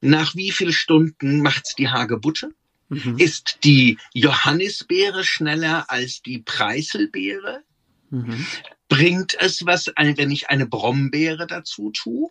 Nach 0.02 0.36
wie 0.36 0.52
vielen 0.52 0.74
Stunden 0.74 1.42
macht's 1.42 1.76
die 1.76 1.90
Hagebutte? 1.90 2.54
Mhm. 2.90 3.18
Ist 3.18 3.60
die 3.64 3.98
Johannisbeere 4.14 5.24
schneller 5.24 5.90
als 5.90 6.22
die 6.22 6.40
Preiselbeere? 6.40 7.64
Mhm. 8.10 8.46
Bringt 8.90 9.36
es 9.40 9.66
was, 9.66 9.92
wenn 9.96 10.32
ich 10.32 10.50
eine 10.50 10.66
Brombeere 10.66 11.48
dazu 11.48 11.92
tue? 11.92 12.30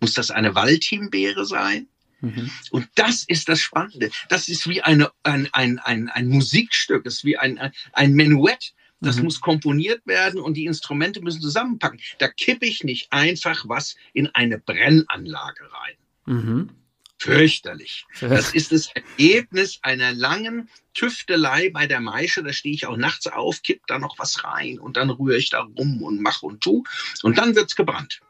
Muss 0.00 0.14
das 0.14 0.30
eine 0.30 0.54
Waldhimbeere 0.54 1.44
sein? 1.44 1.88
Mhm. 2.22 2.50
Und 2.70 2.88
das 2.94 3.24
ist 3.24 3.48
das 3.48 3.60
Spannende. 3.60 4.10
Das 4.28 4.48
ist 4.48 4.68
wie 4.68 4.80
eine, 4.80 5.10
ein, 5.24 5.48
ein, 5.52 5.78
ein, 5.80 6.08
ein 6.08 6.28
Musikstück, 6.28 7.04
es 7.04 7.16
ist 7.16 7.24
wie 7.24 7.36
ein, 7.36 7.72
ein 7.92 8.14
Menuett. 8.14 8.72
Das 9.00 9.16
mhm. 9.16 9.24
muss 9.24 9.40
komponiert 9.40 10.06
werden 10.06 10.40
und 10.40 10.54
die 10.54 10.64
Instrumente 10.64 11.20
müssen 11.20 11.42
zusammenpacken. 11.42 12.00
Da 12.18 12.28
kippe 12.28 12.66
ich 12.66 12.84
nicht 12.84 13.12
einfach 13.12 13.68
was 13.68 13.96
in 14.12 14.28
eine 14.28 14.58
Brennanlage 14.58 15.64
rein. 15.72 15.96
Mhm. 16.26 16.70
Fürchterlich. 17.18 18.04
Das 18.20 18.52
ist 18.52 18.72
das 18.72 18.88
Ergebnis 18.94 19.78
einer 19.82 20.12
langen 20.12 20.68
Tüftelei 20.94 21.70
bei 21.70 21.86
der 21.86 22.00
Maische. 22.00 22.42
Da 22.42 22.52
stehe 22.52 22.74
ich 22.74 22.86
auch 22.86 22.96
nachts 22.96 23.26
auf, 23.26 23.62
kipp 23.62 23.82
da 23.86 23.98
noch 23.98 24.18
was 24.18 24.44
rein 24.44 24.78
und 24.78 24.96
dann 24.96 25.10
rühre 25.10 25.36
ich 25.36 25.50
da 25.50 25.62
rum 25.62 26.02
und 26.02 26.20
mache 26.20 26.46
und 26.46 26.62
tu. 26.62 26.84
Und 27.22 27.38
dann 27.38 27.54
wird's 27.54 27.76
gebrannt. 27.76 28.20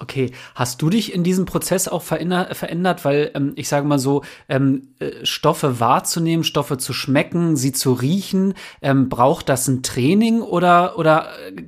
Okay, 0.00 0.30
hast 0.54 0.80
du 0.80 0.90
dich 0.90 1.12
in 1.12 1.24
diesem 1.24 1.44
Prozess 1.44 1.88
auch 1.88 2.02
verändert? 2.02 3.04
Weil 3.04 3.32
ähm, 3.34 3.52
ich 3.56 3.68
sage 3.68 3.86
mal 3.86 3.98
so, 3.98 4.22
ähm, 4.48 4.94
äh, 5.00 5.26
Stoffe 5.26 5.80
wahrzunehmen, 5.80 6.44
Stoffe 6.44 6.78
zu 6.78 6.92
schmecken, 6.92 7.56
sie 7.56 7.72
zu 7.72 7.94
riechen, 7.94 8.54
ähm, 8.80 9.08
braucht 9.08 9.48
das 9.48 9.66
ein 9.66 9.82
Training 9.82 10.40
oder, 10.40 10.98
oder 10.98 11.32
äh, 11.48 11.64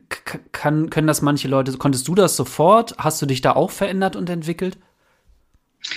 kann, 0.52 0.90
können 0.90 1.08
das 1.08 1.22
manche 1.22 1.48
Leute, 1.48 1.76
konntest 1.76 2.06
du 2.06 2.14
das 2.14 2.36
sofort? 2.36 2.94
Hast 2.98 3.20
du 3.20 3.26
dich 3.26 3.40
da 3.40 3.52
auch 3.52 3.72
verändert 3.72 4.14
und 4.14 4.30
entwickelt? 4.30 4.78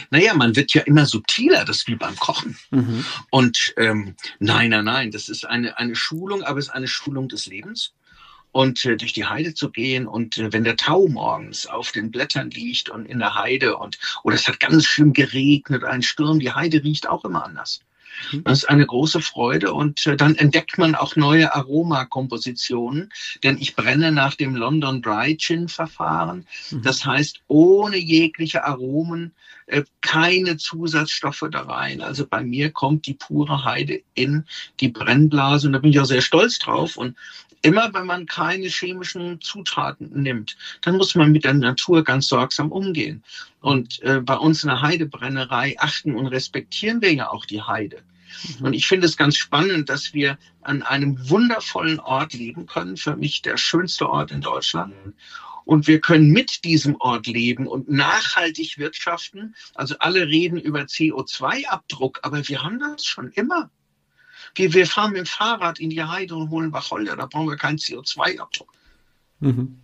Naja, 0.10 0.34
man 0.34 0.56
wird 0.56 0.74
ja 0.74 0.82
immer 0.82 1.06
subtiler, 1.06 1.66
das 1.66 1.78
ist 1.78 1.88
wie 1.88 1.96
beim 1.96 2.16
Kochen. 2.16 2.58
Mhm. 2.72 3.06
Und 3.30 3.76
ähm, 3.78 4.16
nein, 4.40 4.72
nein, 4.72 4.86
nein, 4.86 5.12
das 5.12 5.30
ist 5.30 5.46
eine, 5.46 5.78
eine 5.78 5.96
Schulung, 5.96 6.42
aber 6.42 6.58
es 6.58 6.68
ist 6.68 6.74
eine 6.74 6.88
Schulung 6.88 7.28
des 7.28 7.46
Lebens 7.46 7.94
und 8.54 8.86
äh, 8.86 8.96
durch 8.96 9.12
die 9.12 9.26
Heide 9.26 9.54
zu 9.54 9.70
gehen 9.70 10.08
und 10.08 10.38
äh, 10.38 10.54
wenn 10.54 10.64
der 10.64 10.78
Tau 10.78 11.08
morgens 11.08 11.68
auf 11.68 11.92
den 11.92 12.12
Blättern 12.12 12.50
liegt 12.52 12.90
und 12.90 13.06
in 13.06 13.20
der 13.20 13.36
Heide 13.36 13.76
und 13.78 13.98
oder 14.24 14.36
es 14.36 14.48
hat 14.48 14.62
ganz 14.62 14.86
schön 14.86 15.12
geregnet, 15.12 15.84
ein 15.84 16.04
Sturm, 16.04 16.40
die 16.40 16.52
Heide 16.52 16.84
riecht 16.84 17.10
auch 17.10 17.26
immer 17.26 17.44
anders. 17.44 17.82
Mhm. 18.32 18.44
Das 18.44 18.60
ist 18.60 18.70
eine 18.70 18.86
große 18.86 19.22
Freude 19.22 19.74
und 19.74 20.06
äh, 20.06 20.16
dann 20.16 20.36
entdeckt 20.36 20.78
man 20.78 20.96
auch 20.96 21.16
neue 21.16 21.54
Aromakompositionen, 21.54 23.12
denn 23.44 23.58
ich 23.58 23.76
brenne 23.76 24.12
nach 24.12 24.36
dem 24.36 24.56
London 24.56 25.02
Dry 25.02 25.36
Gin 25.36 25.68
Verfahren. 25.68 26.46
Mhm. 26.70 26.84
Das 26.84 27.06
heißt, 27.06 27.42
ohne 27.48 27.98
jegliche 27.98 28.66
Aromen, 28.66 29.34
äh, 29.68 29.84
keine 30.02 30.58
Zusatzstoffe 30.58 31.46
da 31.52 31.62
rein. 31.62 32.02
Also 32.02 32.26
bei 32.26 32.44
mir 32.44 32.72
kommt 32.72 33.06
die 33.06 33.14
pure 33.14 33.64
Heide 33.64 34.02
in 34.14 34.46
die 34.80 34.90
Brennblase 34.90 35.68
und 35.68 35.74
da 35.74 35.80
bin 35.80 35.92
ich 35.92 36.00
auch 36.00 36.06
sehr 36.06 36.22
stolz 36.22 36.60
drauf. 36.60 36.98
Und 36.98 37.18
immer 37.62 37.94
wenn 37.94 38.06
man 38.06 38.26
keine 38.26 38.68
chemischen 38.68 39.42
Zutaten 39.42 40.10
nimmt, 40.22 40.58
dann 40.82 40.98
muss 40.98 41.16
man 41.16 41.32
mit 41.32 41.46
der 41.46 41.54
Natur 41.54 42.04
ganz 42.04 42.28
sorgsam 42.28 42.72
umgehen. 42.72 43.24
Und 43.62 44.02
äh, 44.04 44.20
bei 44.20 44.36
uns 44.36 44.64
in 44.64 44.70
der 44.70 44.82
Heidebrennerei 44.82 45.76
achten 45.80 46.16
und 46.16 46.28
respektieren 46.28 47.02
wir 47.02 47.14
ja 47.14 47.30
auch 47.30 47.46
die 47.46 47.62
Heide. 47.62 48.04
Mhm. 48.60 48.66
Und 48.66 48.74
ich 48.74 48.88
finde 48.88 49.08
es 49.08 49.18
ganz 49.18 49.38
spannend, 49.38 49.90
dass 49.90 50.14
wir 50.14 50.38
an 50.62 50.84
einem 50.84 51.30
wundervollen 51.30 52.00
Ort 52.00 52.34
leben 52.34 52.66
können, 52.66 52.98
für 52.98 53.16
mich 53.16 53.42
der 53.42 53.58
schönste 53.58 54.10
Ort 54.10 54.32
in 54.32 54.42
Deutschland. 54.42 54.94
Und 55.66 55.88
wir 55.88 56.02
können 56.02 56.32
mit 56.32 56.64
diesem 56.66 56.96
Ort 56.98 57.28
leben 57.28 57.68
und 57.68 57.90
nachhaltig 57.90 58.78
wirtschaften. 58.78 59.56
Also 59.76 59.96
alle 60.00 60.28
reden 60.28 60.60
über 60.60 60.82
CO2-Abdruck, 60.82 62.20
aber 62.24 62.48
wir 62.48 62.64
haben 62.64 62.80
das 62.80 63.06
schon 63.06 63.32
immer. 63.32 63.70
Wir, 64.56 64.74
wir 64.74 64.86
fahren 64.86 65.12
mit 65.12 65.20
dem 65.20 65.26
Fahrrad 65.26 65.80
in 65.80 65.90
die 65.90 66.04
Heide 66.04 66.36
und 66.36 66.50
holen 66.50 66.74
Wacholder, 66.74 67.16
da 67.16 67.26
brauchen 67.26 67.50
wir 67.50 67.58
keinen 67.58 67.78
CO2-Abdruck. 67.78 68.72
Mhm. 69.40 69.80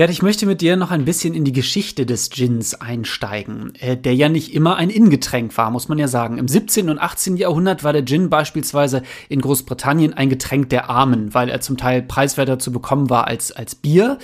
Gerd, 0.00 0.08
ich 0.08 0.22
möchte 0.22 0.46
mit 0.46 0.62
dir 0.62 0.76
noch 0.76 0.90
ein 0.92 1.04
bisschen 1.04 1.34
in 1.34 1.44
die 1.44 1.52
Geschichte 1.52 2.06
des 2.06 2.30
Gins 2.30 2.72
einsteigen, 2.72 3.74
äh, 3.80 3.98
der 3.98 4.14
ja 4.14 4.30
nicht 4.30 4.54
immer 4.54 4.76
ein 4.76 4.88
Ingetränk 4.88 5.54
war, 5.58 5.70
muss 5.70 5.90
man 5.90 5.98
ja 5.98 6.08
sagen. 6.08 6.38
Im 6.38 6.48
17. 6.48 6.88
und 6.88 6.98
18. 6.98 7.36
Jahrhundert 7.36 7.84
war 7.84 7.92
der 7.92 8.06
Gin 8.06 8.30
beispielsweise 8.30 9.02
in 9.28 9.42
Großbritannien 9.42 10.14
ein 10.14 10.30
Getränk 10.30 10.70
der 10.70 10.88
Armen, 10.88 11.34
weil 11.34 11.50
er 11.50 11.60
zum 11.60 11.76
Teil 11.76 12.00
preiswerter 12.00 12.58
zu 12.58 12.72
bekommen 12.72 13.10
war 13.10 13.26
als, 13.26 13.52
als 13.52 13.74
Bier. 13.74 14.16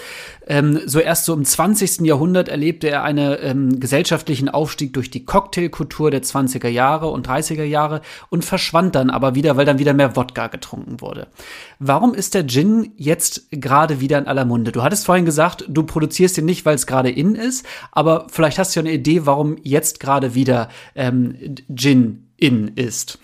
Ähm, 0.47 0.81
so 0.87 0.99
erst 0.99 1.27
so 1.27 1.35
im 1.35 1.45
20. 1.45 2.07
Jahrhundert 2.07 2.49
erlebte 2.49 2.89
er 2.89 3.03
einen 3.03 3.37
ähm, 3.43 3.79
gesellschaftlichen 3.79 4.49
Aufstieg 4.49 4.95
durch 4.95 5.11
die 5.11 5.27
Cocktailkultur 5.27 6.11
der 6.11 6.23
20er 6.23 6.69
Jahre 6.69 7.09
und 7.09 7.29
30er 7.29 7.65
Jahre 7.65 8.01
und 8.31 8.47
verschwand 8.47 8.95
dann 8.95 9.11
aber 9.11 9.35
wieder, 9.35 9.59
weil 9.59 9.67
dann 9.67 9.79
wieder 9.79 9.93
mehr 9.93 10.17
Wodka 10.17 10.47
getrunken 10.47 11.03
wurde. 11.03 11.27
Warum 11.81 12.15
ist 12.15 12.33
der 12.33 12.47
Gin 12.47 12.93
jetzt 12.97 13.49
gerade 13.51 14.01
wieder 14.01 14.17
in 14.17 14.27
aller 14.27 14.47
Munde? 14.47 14.73
Du 14.73 14.83
hattest 14.83 15.05
vorhin 15.05 15.27
gesagt, 15.27 15.66
du 15.69 15.83
produzierst 15.83 16.39
ihn 16.39 16.45
nicht, 16.45 16.65
weil 16.65 16.75
es 16.75 16.87
gerade 16.87 17.11
in 17.11 17.35
ist, 17.35 17.67
aber 17.93 18.27
vielleicht 18.31 18.59
hast 18.59 18.75
du 18.75 18.81
ja 18.81 18.85
eine 18.85 18.95
Idee, 18.95 19.27
warum 19.27 19.57
jetzt 19.63 20.01
gerade 20.01 20.35
wieder 20.35 20.69
ähm, 20.95 21.37
Gin 21.75 22.29
in 22.37 22.69
ist. 22.69 23.19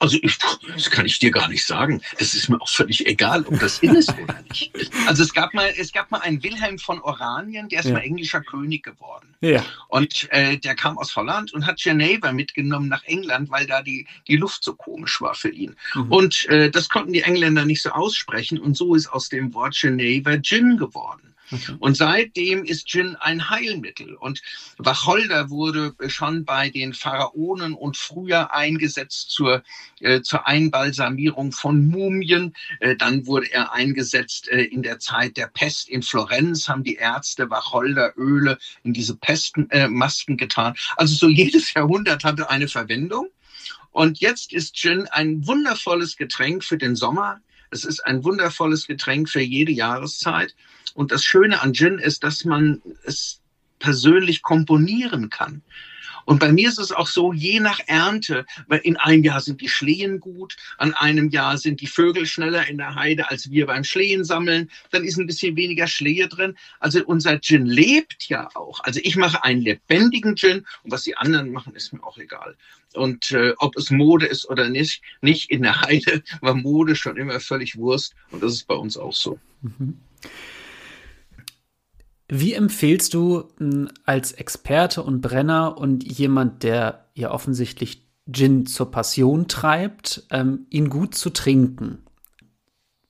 Also 0.00 0.16
ich, 0.22 0.38
das 0.74 0.90
kann 0.90 1.06
ich 1.06 1.18
dir 1.18 1.30
gar 1.30 1.48
nicht 1.48 1.66
sagen. 1.66 2.00
Es 2.18 2.34
ist 2.34 2.48
mir 2.48 2.60
auch 2.60 2.68
völlig 2.68 3.06
egal, 3.06 3.44
ob 3.46 3.58
das 3.58 3.80
in 3.80 3.94
ist 3.94 4.14
oder 4.22 4.42
nicht. 4.48 4.72
Also 5.06 5.22
es 5.22 5.32
gab 5.32 5.54
mal, 5.54 5.72
es 5.76 5.92
gab 5.92 6.10
mal 6.10 6.20
einen 6.20 6.42
Wilhelm 6.42 6.78
von 6.78 7.00
Oranien, 7.00 7.68
der 7.68 7.80
ist 7.80 7.86
ja. 7.86 7.94
mal 7.94 8.00
englischer 8.00 8.40
König 8.40 8.84
geworden. 8.84 9.34
Ja. 9.40 9.64
Und 9.88 10.28
äh, 10.30 10.56
der 10.58 10.74
kam 10.74 10.98
aus 10.98 11.14
Holland 11.16 11.52
und 11.52 11.66
hat 11.66 11.78
Geneva 11.78 12.32
mitgenommen 12.32 12.88
nach 12.88 13.04
England, 13.04 13.50
weil 13.50 13.66
da 13.66 13.82
die, 13.82 14.06
die 14.26 14.36
Luft 14.36 14.64
so 14.64 14.74
komisch 14.74 15.20
war 15.20 15.34
für 15.34 15.50
ihn. 15.50 15.76
Mhm. 15.94 16.12
Und 16.12 16.46
äh, 16.46 16.70
das 16.70 16.88
konnten 16.88 17.12
die 17.12 17.22
Engländer 17.22 17.64
nicht 17.64 17.82
so 17.82 17.90
aussprechen. 17.90 18.58
Und 18.58 18.76
so 18.76 18.94
ist 18.94 19.08
aus 19.08 19.28
dem 19.28 19.54
Wort 19.54 19.76
Geneva 19.78 20.36
Gin 20.38 20.76
geworden. 20.76 21.34
Okay. 21.50 21.76
Und 21.78 21.96
seitdem 21.96 22.64
ist 22.64 22.88
Gin 22.88 23.16
ein 23.16 23.48
Heilmittel. 23.48 24.14
Und 24.14 24.42
Wacholder 24.78 25.50
wurde 25.50 25.94
schon 26.08 26.44
bei 26.44 26.68
den 26.68 26.92
Pharaonen 26.92 27.74
und 27.74 27.96
früher 27.96 28.52
eingesetzt 28.52 29.30
zur, 29.30 29.62
äh, 30.00 30.20
zur 30.20 30.46
Einbalsamierung 30.46 31.52
von 31.52 31.86
Mumien. 31.86 32.54
Äh, 32.80 32.96
dann 32.96 33.26
wurde 33.26 33.50
er 33.52 33.72
eingesetzt 33.72 34.48
äh, 34.48 34.62
in 34.62 34.82
der 34.82 34.98
Zeit 34.98 35.36
der 35.36 35.46
Pest. 35.46 35.88
In 35.88 36.02
Florenz 36.02 36.68
haben 36.68 36.84
die 36.84 36.96
Ärzte 36.96 37.48
Wacholderöle 37.50 38.58
in 38.82 38.92
diese 38.92 39.16
Pestmasken 39.16 40.36
getan. 40.36 40.74
Also 40.96 41.14
so 41.14 41.28
jedes 41.28 41.72
Jahrhundert 41.74 42.24
hatte 42.24 42.50
eine 42.50 42.68
Verwendung. 42.68 43.28
Und 43.90 44.20
jetzt 44.20 44.52
ist 44.52 44.76
Gin 44.76 45.06
ein 45.08 45.46
wundervolles 45.46 46.16
Getränk 46.16 46.62
für 46.62 46.78
den 46.78 46.94
Sommer. 46.94 47.40
Es 47.70 47.84
ist 47.84 48.00
ein 48.00 48.24
wundervolles 48.24 48.86
Getränk 48.86 49.28
für 49.28 49.40
jede 49.40 49.72
Jahreszeit. 49.72 50.54
Und 50.94 51.12
das 51.12 51.24
Schöne 51.24 51.60
an 51.60 51.74
Gin 51.74 51.98
ist, 51.98 52.24
dass 52.24 52.44
man 52.44 52.82
es 53.04 53.40
persönlich 53.78 54.42
komponieren 54.42 55.30
kann. 55.30 55.62
Und 56.28 56.40
bei 56.40 56.52
mir 56.52 56.68
ist 56.68 56.78
es 56.78 56.92
auch 56.92 57.06
so, 57.06 57.32
je 57.32 57.58
nach 57.58 57.80
Ernte, 57.86 58.44
weil 58.66 58.80
in 58.80 58.98
einem 58.98 59.24
Jahr 59.24 59.40
sind 59.40 59.62
die 59.62 59.68
Schlehen 59.70 60.20
gut, 60.20 60.56
an 60.76 60.92
einem 60.92 61.30
Jahr 61.30 61.56
sind 61.56 61.80
die 61.80 61.86
Vögel 61.86 62.26
schneller 62.26 62.68
in 62.68 62.76
der 62.76 62.96
Heide 62.96 63.30
als 63.30 63.50
wir 63.50 63.64
beim 63.64 63.82
Schlehen 63.82 64.24
sammeln, 64.24 64.70
dann 64.90 65.04
ist 65.04 65.16
ein 65.16 65.26
bisschen 65.26 65.56
weniger 65.56 65.86
Schlehe 65.86 66.28
drin. 66.28 66.54
Also 66.80 67.02
unser 67.02 67.40
Gin 67.40 67.64
lebt 67.64 68.28
ja 68.28 68.50
auch. 68.54 68.80
Also 68.80 69.00
ich 69.02 69.16
mache 69.16 69.42
einen 69.42 69.62
lebendigen 69.62 70.36
Gin 70.36 70.66
und 70.82 70.92
was 70.92 71.04
die 71.04 71.16
anderen 71.16 71.50
machen, 71.50 71.74
ist 71.74 71.94
mir 71.94 72.04
auch 72.04 72.18
egal. 72.18 72.58
Und 72.92 73.30
äh, 73.30 73.54
ob 73.56 73.74
es 73.78 73.90
Mode 73.90 74.26
ist 74.26 74.50
oder 74.50 74.68
nicht, 74.68 75.00
nicht 75.22 75.50
in 75.50 75.62
der 75.62 75.80
Heide 75.80 76.22
war 76.42 76.52
Mode 76.52 76.94
schon 76.94 77.16
immer 77.16 77.40
völlig 77.40 77.78
Wurst 77.78 78.14
und 78.32 78.42
das 78.42 78.52
ist 78.52 78.66
bei 78.66 78.74
uns 78.74 78.98
auch 78.98 79.14
so. 79.14 79.38
Mhm. 79.62 79.98
Wie 82.28 82.52
empfehlst 82.52 83.14
du 83.14 83.44
hm, 83.58 83.88
als 84.04 84.32
Experte 84.32 85.02
und 85.02 85.20
Brenner 85.22 85.78
und 85.78 86.04
jemand, 86.04 86.62
der 86.62 87.06
ja 87.14 87.30
offensichtlich 87.30 88.06
Gin 88.30 88.66
zur 88.66 88.90
Passion 88.90 89.48
treibt, 89.48 90.24
ähm, 90.30 90.66
ihn 90.68 90.90
gut 90.90 91.14
zu 91.14 91.30
trinken? 91.30 92.04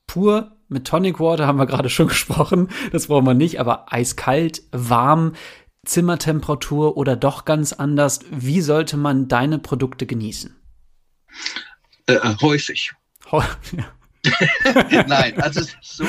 Pur 0.06 0.56
mit 0.68 0.86
Tonic 0.86 1.18
Water 1.18 1.46
haben 1.46 1.58
wir 1.58 1.66
gerade 1.66 1.90
schon 1.90 2.08
gesprochen, 2.08 2.68
das 2.92 3.08
brauchen 3.08 3.26
wir 3.26 3.34
nicht, 3.34 3.58
aber 3.58 3.92
eiskalt, 3.92 4.62
warm, 4.70 5.34
Zimmertemperatur 5.84 6.96
oder 6.96 7.16
doch 7.16 7.44
ganz 7.44 7.72
anders. 7.72 8.20
Wie 8.30 8.60
sollte 8.60 8.96
man 8.96 9.26
deine 9.26 9.58
Produkte 9.58 10.06
genießen? 10.06 10.54
Äh, 12.06 12.14
äh 12.14 12.36
häufig. 12.40 12.92
Nein, 15.06 15.40
also 15.40 15.62
so, 15.80 16.04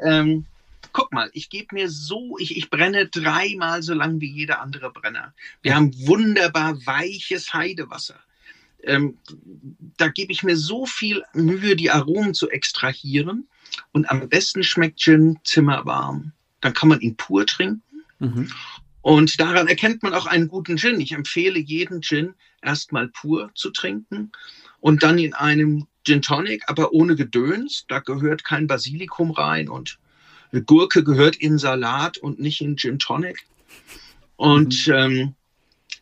ähm, 0.00 0.46
guck 0.94 1.12
mal, 1.12 1.28
ich 1.34 1.50
gebe 1.50 1.74
mir 1.74 1.90
so, 1.90 2.38
ich, 2.38 2.56
ich 2.56 2.70
brenne 2.70 3.06
dreimal 3.08 3.82
so 3.82 3.92
lang 3.92 4.20
wie 4.20 4.30
jeder 4.30 4.62
andere 4.62 4.90
Brenner. 4.90 5.34
Wir 5.60 5.74
haben 5.74 5.92
wunderbar 6.06 6.74
weiches 6.86 7.52
Heidewasser. 7.52 8.18
Ähm, 8.84 9.18
da 9.98 10.08
gebe 10.08 10.32
ich 10.32 10.42
mir 10.42 10.56
so 10.56 10.86
viel 10.86 11.22
Mühe, 11.34 11.76
die 11.76 11.90
Aromen 11.90 12.32
zu 12.32 12.48
extrahieren. 12.48 13.48
Und 13.92 14.08
am 14.08 14.28
besten 14.28 14.62
schmeckt 14.62 15.00
Gin 15.00 15.38
zimmerwarm. 15.42 16.32
Dann 16.60 16.74
kann 16.74 16.88
man 16.88 17.00
ihn 17.00 17.16
pur 17.16 17.44
trinken. 17.44 17.82
Mhm. 18.20 18.50
Und 19.02 19.40
daran 19.40 19.66
erkennt 19.66 20.02
man 20.02 20.14
auch 20.14 20.26
einen 20.26 20.48
guten 20.48 20.78
Gin. 20.78 21.00
Ich 21.00 21.12
empfehle 21.12 21.58
jeden 21.58 22.02
Gin 22.02 22.34
erstmal 22.62 23.08
pur 23.08 23.50
zu 23.54 23.70
trinken 23.70 24.30
und 24.80 25.02
dann 25.02 25.18
in 25.18 25.34
einem 25.34 25.88
Gin 26.04 26.22
Tonic, 26.22 26.62
aber 26.68 26.92
ohne 26.92 27.16
Gedöns. 27.16 27.84
Da 27.88 27.98
gehört 27.98 28.44
kein 28.44 28.68
Basilikum 28.68 29.32
rein 29.32 29.68
und 29.68 29.98
Gurke 30.52 31.04
gehört 31.04 31.36
in 31.36 31.58
Salat 31.58 32.18
und 32.18 32.38
nicht 32.38 32.60
in 32.60 32.76
Gin 32.76 32.98
Tonic. 32.98 33.44
Und 34.36 34.86
mhm. 34.86 34.94
ähm, 34.94 35.34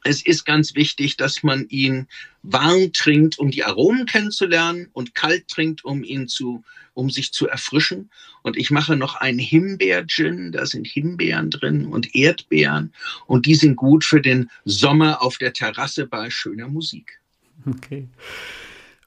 es 0.04 0.24
ist 0.24 0.44
ganz 0.44 0.74
wichtig, 0.74 1.16
dass 1.16 1.42
man 1.42 1.68
ihn 1.68 2.08
warm 2.42 2.92
trinkt, 2.92 3.38
um 3.38 3.50
die 3.50 3.64
Aromen 3.64 4.06
kennenzulernen 4.06 4.88
und 4.92 5.14
kalt 5.14 5.46
trinkt, 5.48 5.84
um 5.84 6.02
ihn 6.02 6.26
zu, 6.26 6.64
um 6.94 7.08
sich 7.08 7.32
zu 7.32 7.46
erfrischen. 7.46 8.10
Und 8.42 8.56
ich 8.56 8.70
mache 8.70 8.96
noch 8.96 9.14
einen 9.14 9.38
Himbeer-Gin, 9.38 10.50
da 10.50 10.66
sind 10.66 10.86
Himbeeren 10.86 11.50
drin 11.50 11.86
und 11.86 12.14
Erdbeeren 12.14 12.92
und 13.26 13.46
die 13.46 13.54
sind 13.54 13.76
gut 13.76 14.04
für 14.04 14.20
den 14.20 14.50
Sommer 14.64 15.22
auf 15.22 15.38
der 15.38 15.52
Terrasse 15.52 16.06
bei 16.06 16.30
schöner 16.30 16.68
Musik. 16.68 17.20
Okay. 17.64 18.08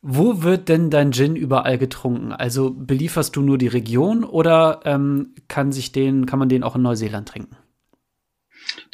Wo 0.08 0.44
wird 0.44 0.70
denn 0.70 0.92
dein 0.92 1.12
Gin 1.12 1.36
überall 1.36 1.80
getrunken? 1.80 2.32
Also 2.32 2.70
belieferst 2.70 3.36
du 3.36 3.42
nur 3.42 3.58
die 3.58 3.66
Region 3.66 4.24
oder 4.24 4.82
ähm, 4.86 5.34
kann 5.48 5.72
sich 5.72 5.94
den, 5.94 6.28
kann 6.28 6.38
man 6.38 6.48
den 6.48 6.62
auch 6.62 6.76
in 6.76 6.84
Neuseeland 6.84 7.28
trinken? 7.28 7.58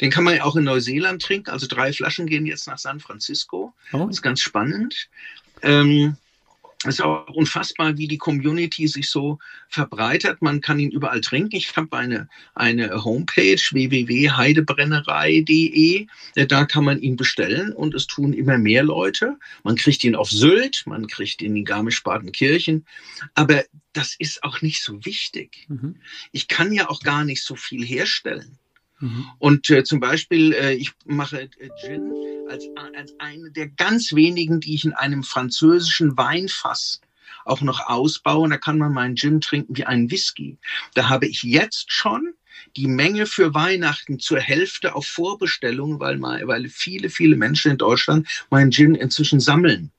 Den 0.00 0.10
kann 0.10 0.24
man 0.24 0.36
ja 0.36 0.44
auch 0.44 0.56
in 0.56 0.64
Neuseeland 0.64 1.20
trinken. 1.20 1.50
Also 1.50 1.66
drei 1.68 1.92
Flaschen 1.92 2.26
gehen 2.26 2.46
jetzt 2.46 2.66
nach 2.66 2.78
San 2.78 2.98
Francisco. 2.98 3.74
Oh. 3.92 4.06
Das 4.06 4.16
ist 4.16 4.22
ganz 4.22 4.40
spannend. 4.40 5.10
Ähm, 5.60 6.16
es 6.84 6.96
ist 6.96 7.02
auch 7.02 7.28
unfassbar, 7.28 7.96
wie 7.96 8.08
die 8.08 8.18
Community 8.18 8.88
sich 8.88 9.08
so 9.08 9.38
verbreitet. 9.68 10.42
Man 10.42 10.60
kann 10.60 10.80
ihn 10.80 10.90
überall 10.90 11.20
trinken. 11.20 11.54
Ich 11.56 11.76
habe 11.76 11.96
eine, 11.96 12.28
eine 12.54 13.04
Homepage 13.04 13.60
www.heidebrennerei.de. 13.70 16.06
Da 16.48 16.64
kann 16.64 16.84
man 16.84 17.00
ihn 17.00 17.16
bestellen 17.16 17.72
und 17.72 17.94
es 17.94 18.06
tun 18.06 18.32
immer 18.32 18.56
mehr 18.58 18.82
Leute. 18.82 19.36
Man 19.62 19.76
kriegt 19.76 20.02
ihn 20.04 20.16
auf 20.16 20.30
Sylt, 20.30 20.82
man 20.86 21.06
kriegt 21.06 21.42
ihn 21.42 21.56
in 21.56 21.64
Garmisch-Partenkirchen. 21.64 22.86
Aber 23.34 23.64
das 23.92 24.16
ist 24.18 24.42
auch 24.42 24.62
nicht 24.62 24.82
so 24.82 25.04
wichtig. 25.04 25.66
Mhm. 25.68 25.96
Ich 26.32 26.48
kann 26.48 26.72
ja 26.72 26.88
auch 26.88 27.00
gar 27.00 27.24
nicht 27.24 27.42
so 27.42 27.56
viel 27.56 27.84
herstellen. 27.84 28.58
Mhm. 29.02 29.26
Und 29.38 29.70
äh, 29.70 29.84
zum 29.84 30.00
Beispiel, 30.00 30.54
äh, 30.54 30.74
ich 30.74 30.92
mache 31.04 31.42
äh, 31.42 31.48
Gin 31.80 32.12
als, 32.52 32.66
als 32.94 33.14
eine 33.18 33.50
der 33.50 33.68
ganz 33.68 34.12
wenigen, 34.12 34.60
die 34.60 34.74
ich 34.74 34.84
in 34.84 34.92
einem 34.92 35.22
französischen 35.22 36.16
Weinfass 36.16 37.00
auch 37.44 37.62
noch 37.62 37.80
ausbaue. 37.86 38.48
Da 38.48 38.58
kann 38.58 38.78
man 38.78 38.92
meinen 38.92 39.16
Gin 39.16 39.40
trinken 39.40 39.76
wie 39.76 39.84
einen 39.84 40.10
Whisky. 40.10 40.58
Da 40.94 41.08
habe 41.08 41.26
ich 41.26 41.42
jetzt 41.42 41.90
schon 41.90 42.34
die 42.76 42.86
Menge 42.86 43.26
für 43.26 43.54
Weihnachten 43.54 44.18
zur 44.18 44.38
Hälfte 44.38 44.94
auf 44.94 45.06
Vorbestellung, 45.06 45.98
weil, 45.98 46.20
weil 46.20 46.68
viele, 46.68 47.10
viele 47.10 47.36
Menschen 47.36 47.72
in 47.72 47.78
Deutschland 47.78 48.28
meinen 48.50 48.70
Gin 48.70 48.94
inzwischen 48.94 49.40
sammeln. 49.40 49.90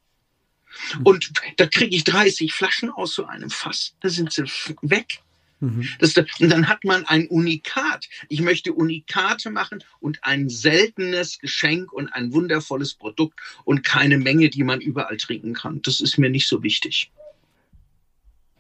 Und 1.04 1.32
da 1.58 1.68
kriege 1.68 1.96
ich 1.96 2.04
30 2.04 2.54
Flaschen 2.54 2.90
aus 2.90 3.14
so 3.14 3.26
einem 3.26 3.50
Fass. 3.50 3.96
Da 4.02 4.10
sind 4.10 4.32
sie 4.32 4.44
weg. 4.82 5.23
Mhm. 5.64 5.88
Das, 6.00 6.14
und 6.18 6.50
dann 6.50 6.68
hat 6.68 6.84
man 6.84 7.06
ein 7.06 7.28
Unikat. 7.28 8.10
Ich 8.28 8.42
möchte 8.42 8.74
Unikate 8.74 9.50
machen 9.50 9.82
und 10.02 10.20
ein 10.22 10.50
seltenes 10.50 11.40
Geschenk 11.40 11.94
und 11.94 12.10
ein 12.10 12.34
wundervolles 12.34 12.96
Produkt 12.96 13.40
und 13.64 13.86
keine 13.86 14.18
Menge, 14.18 14.50
die 14.50 14.64
man 14.64 14.82
überall 14.82 15.16
trinken 15.16 15.54
kann. 15.54 15.82
Das 15.82 16.02
ist 16.02 16.18
mir 16.18 16.30
nicht 16.30 16.50
so 16.50 16.64
wichtig. 16.64 17.12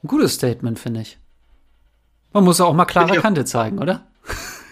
Ein 0.01 0.07
gutes 0.07 0.35
Statement, 0.35 0.79
finde 0.79 1.01
ich. 1.01 1.17
Man 2.31 2.45
muss 2.45 2.61
auch 2.61 2.73
mal 2.73 2.85
klare 2.85 3.19
Kante 3.19 3.43
zeigen, 3.43 3.79
oder? 3.79 4.07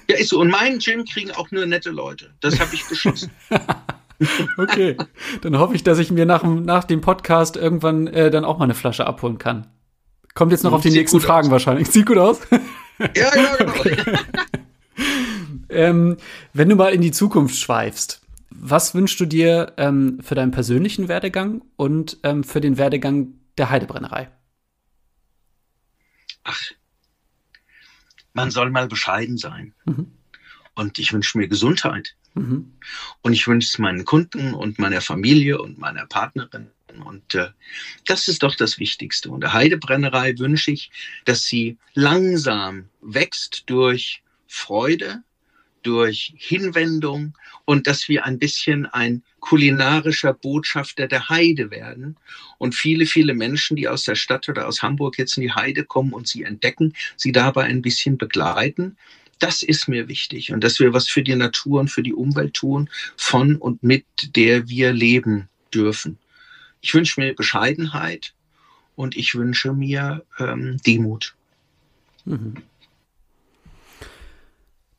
Ja, 0.10 0.16
ist 0.18 0.30
so. 0.30 0.40
Und 0.40 0.50
meinen 0.50 0.80
Gin 0.80 1.04
kriegen 1.04 1.32
auch 1.32 1.52
nur 1.52 1.66
nette 1.66 1.90
Leute. 1.90 2.34
Das 2.40 2.60
habe 2.62 2.74
ich 2.74 2.88
beschlossen. 2.88 3.30
okay. 4.58 4.96
Dann 5.42 5.60
hoffe 5.60 5.76
ich, 5.76 5.84
dass 5.84 6.00
ich 6.00 6.12
mir 6.12 6.26
nach, 6.26 6.44
nach 6.44 6.86
dem 6.86 7.02
Podcast 7.02 7.58
irgendwann 7.58 8.08
äh, 8.08 8.32
dann 8.32 8.46
auch 8.46 8.58
mal 8.58 8.64
eine 8.64 8.74
Flasche 8.74 9.06
abholen 9.06 9.38
kann. 9.38 9.68
Kommt 10.34 10.52
jetzt 10.52 10.64
noch 10.64 10.74
auf 10.74 10.82
die 10.82 10.90
Sieht 10.90 11.00
nächsten 11.00 11.22
Fragen 11.22 11.48
aus. 11.48 11.52
wahrscheinlich. 11.52 11.90
Sieht 11.90 12.06
gut 12.06 12.18
aus? 12.18 12.40
Ja, 13.16 13.36
ja, 13.36 13.56
genau. 13.56 13.72
Okay. 13.80 13.98
ähm, 15.70 16.18
wenn 16.54 16.70
du 16.70 16.76
mal 16.76 16.94
in 16.94 17.02
die 17.02 17.10
Zukunft 17.10 17.56
schweifst, 17.56 18.22
was 18.52 18.94
wünschst 18.94 19.20
du 19.20 19.26
dir 19.26 19.74
ähm, 19.78 20.20
für 20.22 20.36
deinen 20.36 20.52
persönlichen 20.52 21.08
Werdegang 21.08 21.64
und 21.78 22.18
ähm, 22.22 22.44
für 22.44 22.62
den 22.62 22.78
Werdegang 22.78 23.34
der 23.58 23.72
Heidebrennerei? 23.72 24.30
Ach, 26.44 26.62
man 28.34 28.52
soll 28.52 28.70
mal 28.70 28.88
bescheiden 28.88 29.38
sein. 29.38 29.74
Mhm. 29.86 30.12
Und 30.76 31.00
ich 31.00 31.12
wünsche 31.14 31.38
mir 31.38 31.48
Gesundheit. 31.48 32.16
Mhm. 32.34 32.74
Und 33.22 33.34
ich 33.34 33.48
wünsche 33.48 33.68
es 33.68 33.78
meinen 33.78 34.06
Kunden 34.06 34.54
und 34.54 34.80
meiner 34.80 35.02
Familie 35.02 35.62
und 35.62 35.78
meiner 35.78 36.06
Partnerin. 36.06 36.70
Und 37.02 37.36
äh, 37.36 37.50
das 38.06 38.28
ist 38.28 38.44
doch 38.44 38.56
das 38.56 38.80
Wichtigste. 38.80 39.30
Und 39.30 39.42
der 39.42 39.54
Heidebrennerei 39.54 40.38
wünsche 40.38 40.72
ich, 40.72 40.92
dass 41.26 41.44
sie 41.44 41.78
langsam 41.94 42.90
wächst 43.02 43.64
durch 43.68 44.22
Freude, 44.48 45.24
durch 45.84 46.34
Hinwendung 46.38 47.38
und 47.66 47.88
dass 47.88 48.08
wir 48.08 48.26
ein 48.26 48.40
bisschen 48.40 48.86
ein 48.86 49.24
kulinarischer 49.40 50.34
Botschafter 50.34 51.08
der 51.08 51.30
Heide 51.30 51.72
werden. 51.72 52.18
Und 52.58 52.76
viele, 52.76 53.06
viele 53.06 53.34
Menschen, 53.34 53.76
die 53.76 53.88
aus 53.88 54.04
der 54.04 54.16
Stadt 54.16 54.48
oder 54.50 54.68
aus 54.68 54.82
Hamburg 54.82 55.18
jetzt 55.18 55.38
in 55.38 55.44
die 55.44 55.52
Heide 55.52 55.84
kommen 55.84 56.14
und 56.14 56.28
sie 56.28 56.44
entdecken, 56.44 56.94
sie 57.16 57.32
dabei 57.32 57.64
ein 57.64 57.82
bisschen 57.82 58.18
begleiten. 58.18 58.98
Das 59.40 59.64
ist 59.64 59.88
mir 59.88 60.08
wichtig 60.08 60.52
und 60.52 60.64
dass 60.64 60.80
wir 60.80 60.94
was 60.94 61.08
für 61.08 61.24
die 61.24 61.36
Natur 61.36 61.80
und 61.80 61.90
für 61.90 62.04
die 62.04 62.14
Umwelt 62.14 62.54
tun, 62.54 62.90
von 63.18 63.56
und 63.56 63.82
mit 63.82 64.06
der 64.36 64.70
wir 64.70 64.94
leben 64.94 65.50
dürfen. 65.74 66.20
Ich 66.82 66.94
wünsche 66.94 67.20
mir 67.22 67.36
Bescheidenheit 67.36 68.34
und 68.96 69.16
ich 69.16 69.36
wünsche 69.36 69.74
mir 69.74 70.24
ähm, 70.40 70.78
Demut. 70.86 71.36
Mhm. 72.26 72.56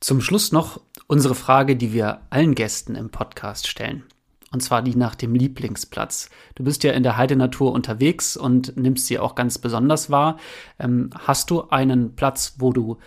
Zum 0.00 0.20
Schluss 0.20 0.52
noch 0.52 0.80
unsere 1.06 1.34
Frage, 1.34 1.76
die 1.76 1.92
wir 1.92 2.22
allen 2.30 2.54
Gästen 2.54 2.94
im 2.94 3.10
Podcast 3.10 3.66
stellen. 3.66 4.04
Und 4.52 4.60
zwar 4.62 4.82
die 4.82 4.96
nach 4.96 5.14
dem 5.14 5.34
Lieblingsplatz. 5.34 6.28
Du 6.54 6.64
bist 6.64 6.84
ja 6.84 6.92
in 6.92 7.02
der 7.02 7.16
Heidenatur 7.16 7.72
unterwegs 7.72 8.36
und 8.36 8.76
nimmst 8.76 9.06
sie 9.06 9.18
auch 9.18 9.34
ganz 9.34 9.58
besonders 9.58 10.10
wahr. 10.10 10.38
Ähm, 10.78 11.10
hast 11.18 11.50
du 11.50 11.68
einen 11.70 12.16
Platz, 12.16 12.56
wo 12.58 12.72
du 12.72 12.98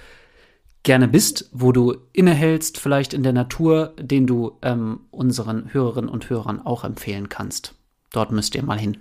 gerne 0.83 1.07
bist, 1.07 1.49
wo 1.51 1.71
du 1.71 1.95
innehältst, 2.13 2.79
vielleicht 2.79 3.13
in 3.13 3.23
der 3.23 3.33
Natur, 3.33 3.93
den 3.99 4.25
du 4.25 4.57
ähm, 4.61 5.01
unseren 5.11 5.73
Hörerinnen 5.73 6.09
und 6.09 6.29
Hörern 6.29 6.61
auch 6.65 6.83
empfehlen 6.83 7.29
kannst? 7.29 7.75
Dort 8.15 8.32
müsst 8.32 8.56
ihr 8.56 8.63
mal 8.63 8.80
hin. 8.80 8.97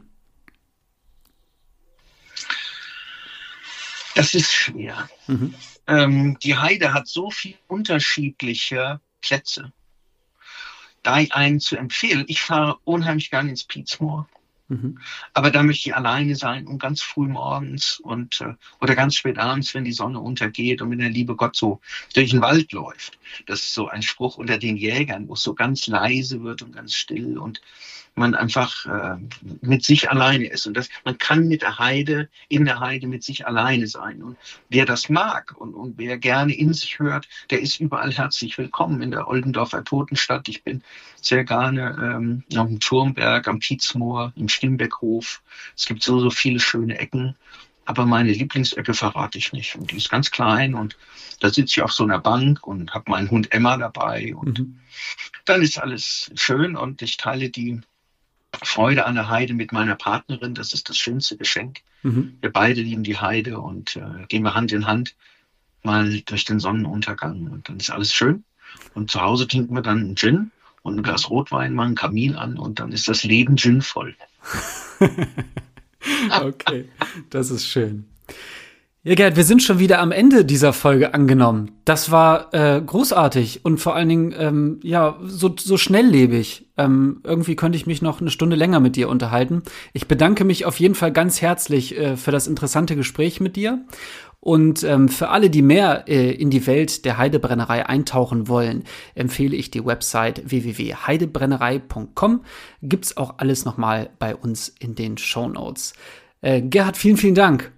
Das 4.16 4.35
ist 4.35 4.53
schwer. 4.53 5.09
Mhm. 5.29 5.55
Ähm, 5.87 6.38
die 6.42 6.57
Heide 6.57 6.92
hat 6.92 7.07
so 7.07 7.31
viele 7.31 7.57
unterschiedliche 7.68 9.00
Plätze. 9.20 9.72
Da 11.05 11.14
einen 11.14 11.61
zu 11.61 11.77
empfehlen, 11.77 12.24
ich 12.27 12.40
fahre 12.40 12.79
unheimlich 12.83 13.31
gerne 13.31 13.50
ins 13.50 13.62
Pietzmoor. 13.62 14.29
Mhm. 14.66 14.98
Aber 15.33 15.53
da 15.53 15.62
möchte 15.62 15.90
ich 15.90 15.94
alleine 15.94 16.35
sein 16.35 16.66
und 16.66 16.81
ganz 16.81 17.00
früh 17.00 17.29
morgens 17.29 18.00
und 18.00 18.40
äh, 18.40 18.55
oder 18.81 18.96
ganz 18.96 19.14
spät 19.14 19.38
abends, 19.38 19.74
wenn 19.74 19.85
die 19.85 19.92
Sonne 19.92 20.18
untergeht 20.18 20.83
und 20.83 20.90
wenn 20.90 20.98
der 20.98 21.11
liebe 21.11 21.37
Gott 21.37 21.55
so 21.55 21.81
durch 22.14 22.31
den 22.31 22.40
Wald 22.40 22.72
läuft. 22.72 23.18
Das 23.46 23.61
ist 23.61 23.74
so 23.74 23.87
ein 23.88 24.03
Spruch 24.03 24.38
unter 24.38 24.59
den 24.59 24.77
Jägern, 24.77 25.29
wo 25.29 25.35
es 25.35 25.42
so 25.42 25.55
ganz 25.55 25.87
leise 25.87 26.42
wird 26.42 26.62
und 26.62 26.72
ganz 26.72 26.94
still 26.94 27.38
und 27.38 27.61
man 28.16 28.35
einfach 28.35 28.87
äh, 28.87 29.16
mit 29.61 29.85
sich 29.85 30.11
alleine 30.11 30.46
ist. 30.46 30.66
Und 30.66 30.77
das, 30.77 30.88
man 31.05 31.18
kann 31.18 31.48
mit 31.48 31.62
der 31.62 31.79
Heide, 31.79 32.29
in 32.48 32.64
der 32.64 32.81
Heide 32.81 33.07
mit 33.07 33.24
sich 33.24 33.46
alleine 33.46 33.87
sein. 33.87 34.22
Und 34.22 34.37
wer 34.68 34.87
das 34.87 35.09
mag 35.09 35.55
und, 35.57 35.74
und 35.74 35.98
wer 35.98 36.18
gerne 36.18 36.55
in 36.55 36.72
sich 36.74 36.98
hört, 36.98 37.29
der 37.50 37.61
ist 37.61 37.81
überall 37.81 38.12
herzlich 38.12 38.57
willkommen 38.57 39.03
in 39.03 39.11
der 39.11 39.27
Oldendorfer 39.29 39.85
Totenstadt. 39.85 40.48
Ich 40.48 40.62
bin 40.62 40.83
sehr 41.20 41.44
gerne 41.44 41.96
ähm, 42.00 42.44
am 42.57 42.79
Turmberg, 42.79 43.48
am 43.48 43.59
Pietzmoor, 43.59 44.33
im 44.37 44.48
Stimmbeckhof. 44.48 45.42
Es 45.77 45.87
gibt 45.87 46.03
so, 46.03 46.20
so 46.20 46.31
viele 46.31 46.61
schöne 46.61 46.98
Ecken. 46.98 47.37
Aber 47.87 48.07
meine 48.07 48.33
Lieblingsecke 48.33 48.94
verrate 48.94 49.38
ich 49.38 49.53
nicht. 49.53 49.77
Und 49.77 49.90
die 49.90 49.96
ist 49.96 50.09
ganz 50.09 50.31
klein 50.31 50.74
und 50.74 50.96
da 51.40 51.50
sitze 51.50 51.81
ich 51.81 51.83
auf 51.83 51.92
so 51.92 52.05
einer 52.05 52.18
Bank 52.18 52.66
und 52.66 52.94
habe 52.94 53.11
meinen 53.11 53.31
Hund 53.31 53.53
Emma 53.53 53.77
dabei. 53.77 54.35
Und 54.35 54.61
mhm. 54.61 54.81
dann 55.44 55.61
ist 55.61 55.79
alles 55.79 56.31
schön 56.35 56.77
und 56.77 57.03
ich 57.03 57.18
teile 57.18 57.50
die 57.50 57.83
Freude 58.62 59.06
an 59.06 59.14
der 59.14 59.28
Heide 59.28 59.54
mit 59.54 59.72
meiner 59.72 59.94
Partnerin. 59.94 60.54
Das 60.54 60.72
ist 60.72 60.88
das 60.88 60.96
schönste 60.96 61.36
Geschenk. 61.36 61.80
Mhm. 62.02 62.36
Wir 62.40 62.52
beide 62.52 62.80
lieben 62.80 63.02
die 63.02 63.18
Heide 63.18 63.60
und 63.60 63.96
äh, 63.96 64.26
gehen 64.28 64.42
wir 64.42 64.54
Hand 64.54 64.72
in 64.72 64.86
Hand 64.86 65.14
mal 65.82 66.20
durch 66.22 66.44
den 66.44 66.60
Sonnenuntergang. 66.60 67.48
Und 67.48 67.68
dann 67.68 67.76
ist 67.76 67.90
alles 67.90 68.12
schön. 68.12 68.44
Und 68.94 69.10
zu 69.10 69.20
Hause 69.20 69.46
trinken 69.46 69.74
wir 69.74 69.82
dann 69.82 70.00
einen 70.00 70.16
Gin 70.16 70.50
und 70.82 70.96
ein 70.96 71.02
Glas 71.02 71.30
Rotwein, 71.30 71.74
machen 71.74 71.94
Kamin 71.94 72.34
an 72.36 72.58
und 72.58 72.78
dann 72.80 72.92
ist 72.92 73.08
das 73.08 73.24
Leben 73.24 73.56
ginvoll. 73.56 74.14
okay, 76.42 76.88
das 77.30 77.50
ist 77.50 77.66
schön. 77.66 78.06
Ja, 79.06 79.14
Gerd, 79.14 79.36
wir 79.36 79.44
sind 79.44 79.62
schon 79.62 79.78
wieder 79.78 79.98
am 79.98 80.12
Ende 80.12 80.46
dieser 80.46 80.72
Folge 80.72 81.12
angenommen. 81.12 81.72
Das 81.84 82.10
war 82.10 82.54
äh, 82.54 82.80
großartig 82.80 83.62
und 83.62 83.76
vor 83.76 83.94
allen 83.94 84.08
Dingen 84.08 84.34
ähm, 84.38 84.80
ja 84.82 85.18
so, 85.22 85.54
so 85.58 85.76
schnelllebig. 85.76 86.70
Ähm, 86.78 87.20
irgendwie 87.22 87.54
könnte 87.54 87.76
ich 87.76 87.86
mich 87.86 88.00
noch 88.00 88.22
eine 88.22 88.30
Stunde 88.30 88.56
länger 88.56 88.80
mit 88.80 88.96
dir 88.96 89.10
unterhalten. 89.10 89.62
Ich 89.92 90.08
bedanke 90.08 90.46
mich 90.46 90.64
auf 90.64 90.80
jeden 90.80 90.94
Fall 90.94 91.12
ganz 91.12 91.42
herzlich 91.42 91.98
äh, 91.98 92.16
für 92.16 92.30
das 92.30 92.46
interessante 92.46 92.96
Gespräch 92.96 93.40
mit 93.40 93.56
dir. 93.56 93.84
Und 94.40 94.82
ähm, 94.84 95.10
für 95.10 95.28
alle, 95.28 95.50
die 95.50 95.60
mehr 95.60 96.08
äh, 96.08 96.30
in 96.30 96.48
die 96.48 96.66
Welt 96.66 97.04
der 97.04 97.18
Heidebrennerei 97.18 97.84
eintauchen 97.84 98.48
wollen, 98.48 98.84
empfehle 99.14 99.54
ich 99.54 99.70
die 99.70 99.84
Website 99.84 100.50
www.heidebrennerei.com. 100.50 102.40
Gibt's 102.80 103.18
auch 103.18 103.34
alles 103.36 103.66
nochmal 103.66 104.08
bei 104.18 104.34
uns 104.34 104.74
in 104.78 104.94
den 104.94 105.18
Show 105.18 105.46
Notes. 105.46 105.92
Äh, 106.40 106.62
Gerhard, 106.62 106.96
vielen, 106.96 107.18
vielen 107.18 107.34
Dank. 107.34 107.70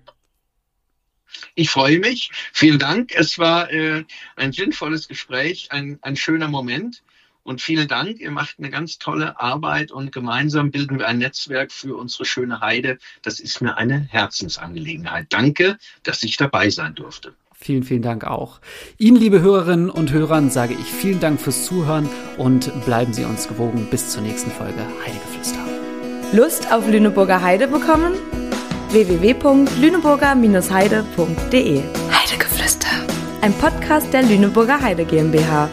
Ich 1.54 1.70
freue 1.70 1.98
mich. 1.98 2.30
Vielen 2.52 2.78
Dank. 2.78 3.12
Es 3.14 3.38
war 3.38 3.70
äh, 3.70 4.04
ein 4.36 4.52
sinnvolles 4.52 5.08
Gespräch, 5.08 5.68
ein, 5.70 5.98
ein 6.02 6.16
schöner 6.16 6.48
Moment. 6.48 7.02
Und 7.42 7.62
vielen 7.62 7.86
Dank. 7.86 8.18
Ihr 8.18 8.32
macht 8.32 8.56
eine 8.58 8.70
ganz 8.70 8.98
tolle 8.98 9.38
Arbeit 9.40 9.92
und 9.92 10.10
gemeinsam 10.10 10.72
bilden 10.72 10.98
wir 10.98 11.06
ein 11.06 11.18
Netzwerk 11.18 11.70
für 11.70 11.96
unsere 11.96 12.24
schöne 12.24 12.60
Heide. 12.60 12.98
Das 13.22 13.38
ist 13.38 13.60
mir 13.60 13.76
eine 13.76 14.00
Herzensangelegenheit. 14.10 15.26
Danke, 15.28 15.78
dass 16.02 16.24
ich 16.24 16.36
dabei 16.36 16.70
sein 16.70 16.96
durfte. 16.96 17.34
Vielen, 17.58 17.84
vielen 17.84 18.02
Dank 18.02 18.24
auch. 18.24 18.60
Ihnen, 18.98 19.16
liebe 19.16 19.40
Hörerinnen 19.40 19.90
und 19.90 20.12
Hörern, 20.12 20.50
sage 20.50 20.74
ich 20.74 20.86
vielen 20.86 21.20
Dank 21.20 21.40
fürs 21.40 21.64
Zuhören 21.64 22.08
und 22.36 22.84
bleiben 22.84 23.14
Sie 23.14 23.24
uns 23.24 23.48
gewogen 23.48 23.86
bis 23.90 24.10
zur 24.10 24.22
nächsten 24.22 24.50
Folge 24.50 24.84
Heidegeflüster. 25.04 25.64
Lust 26.32 26.70
auf 26.72 26.86
Lüneburger 26.88 27.40
Heide 27.40 27.68
bekommen? 27.68 28.14
www.lüneburger-heide.de 28.96 31.82
Heidegeflüster. 32.10 32.88
Ein 33.42 33.52
Podcast 33.52 34.10
der 34.14 34.22
Lüneburger 34.22 34.80
Heide 34.80 35.04
GmbH. 35.04 35.68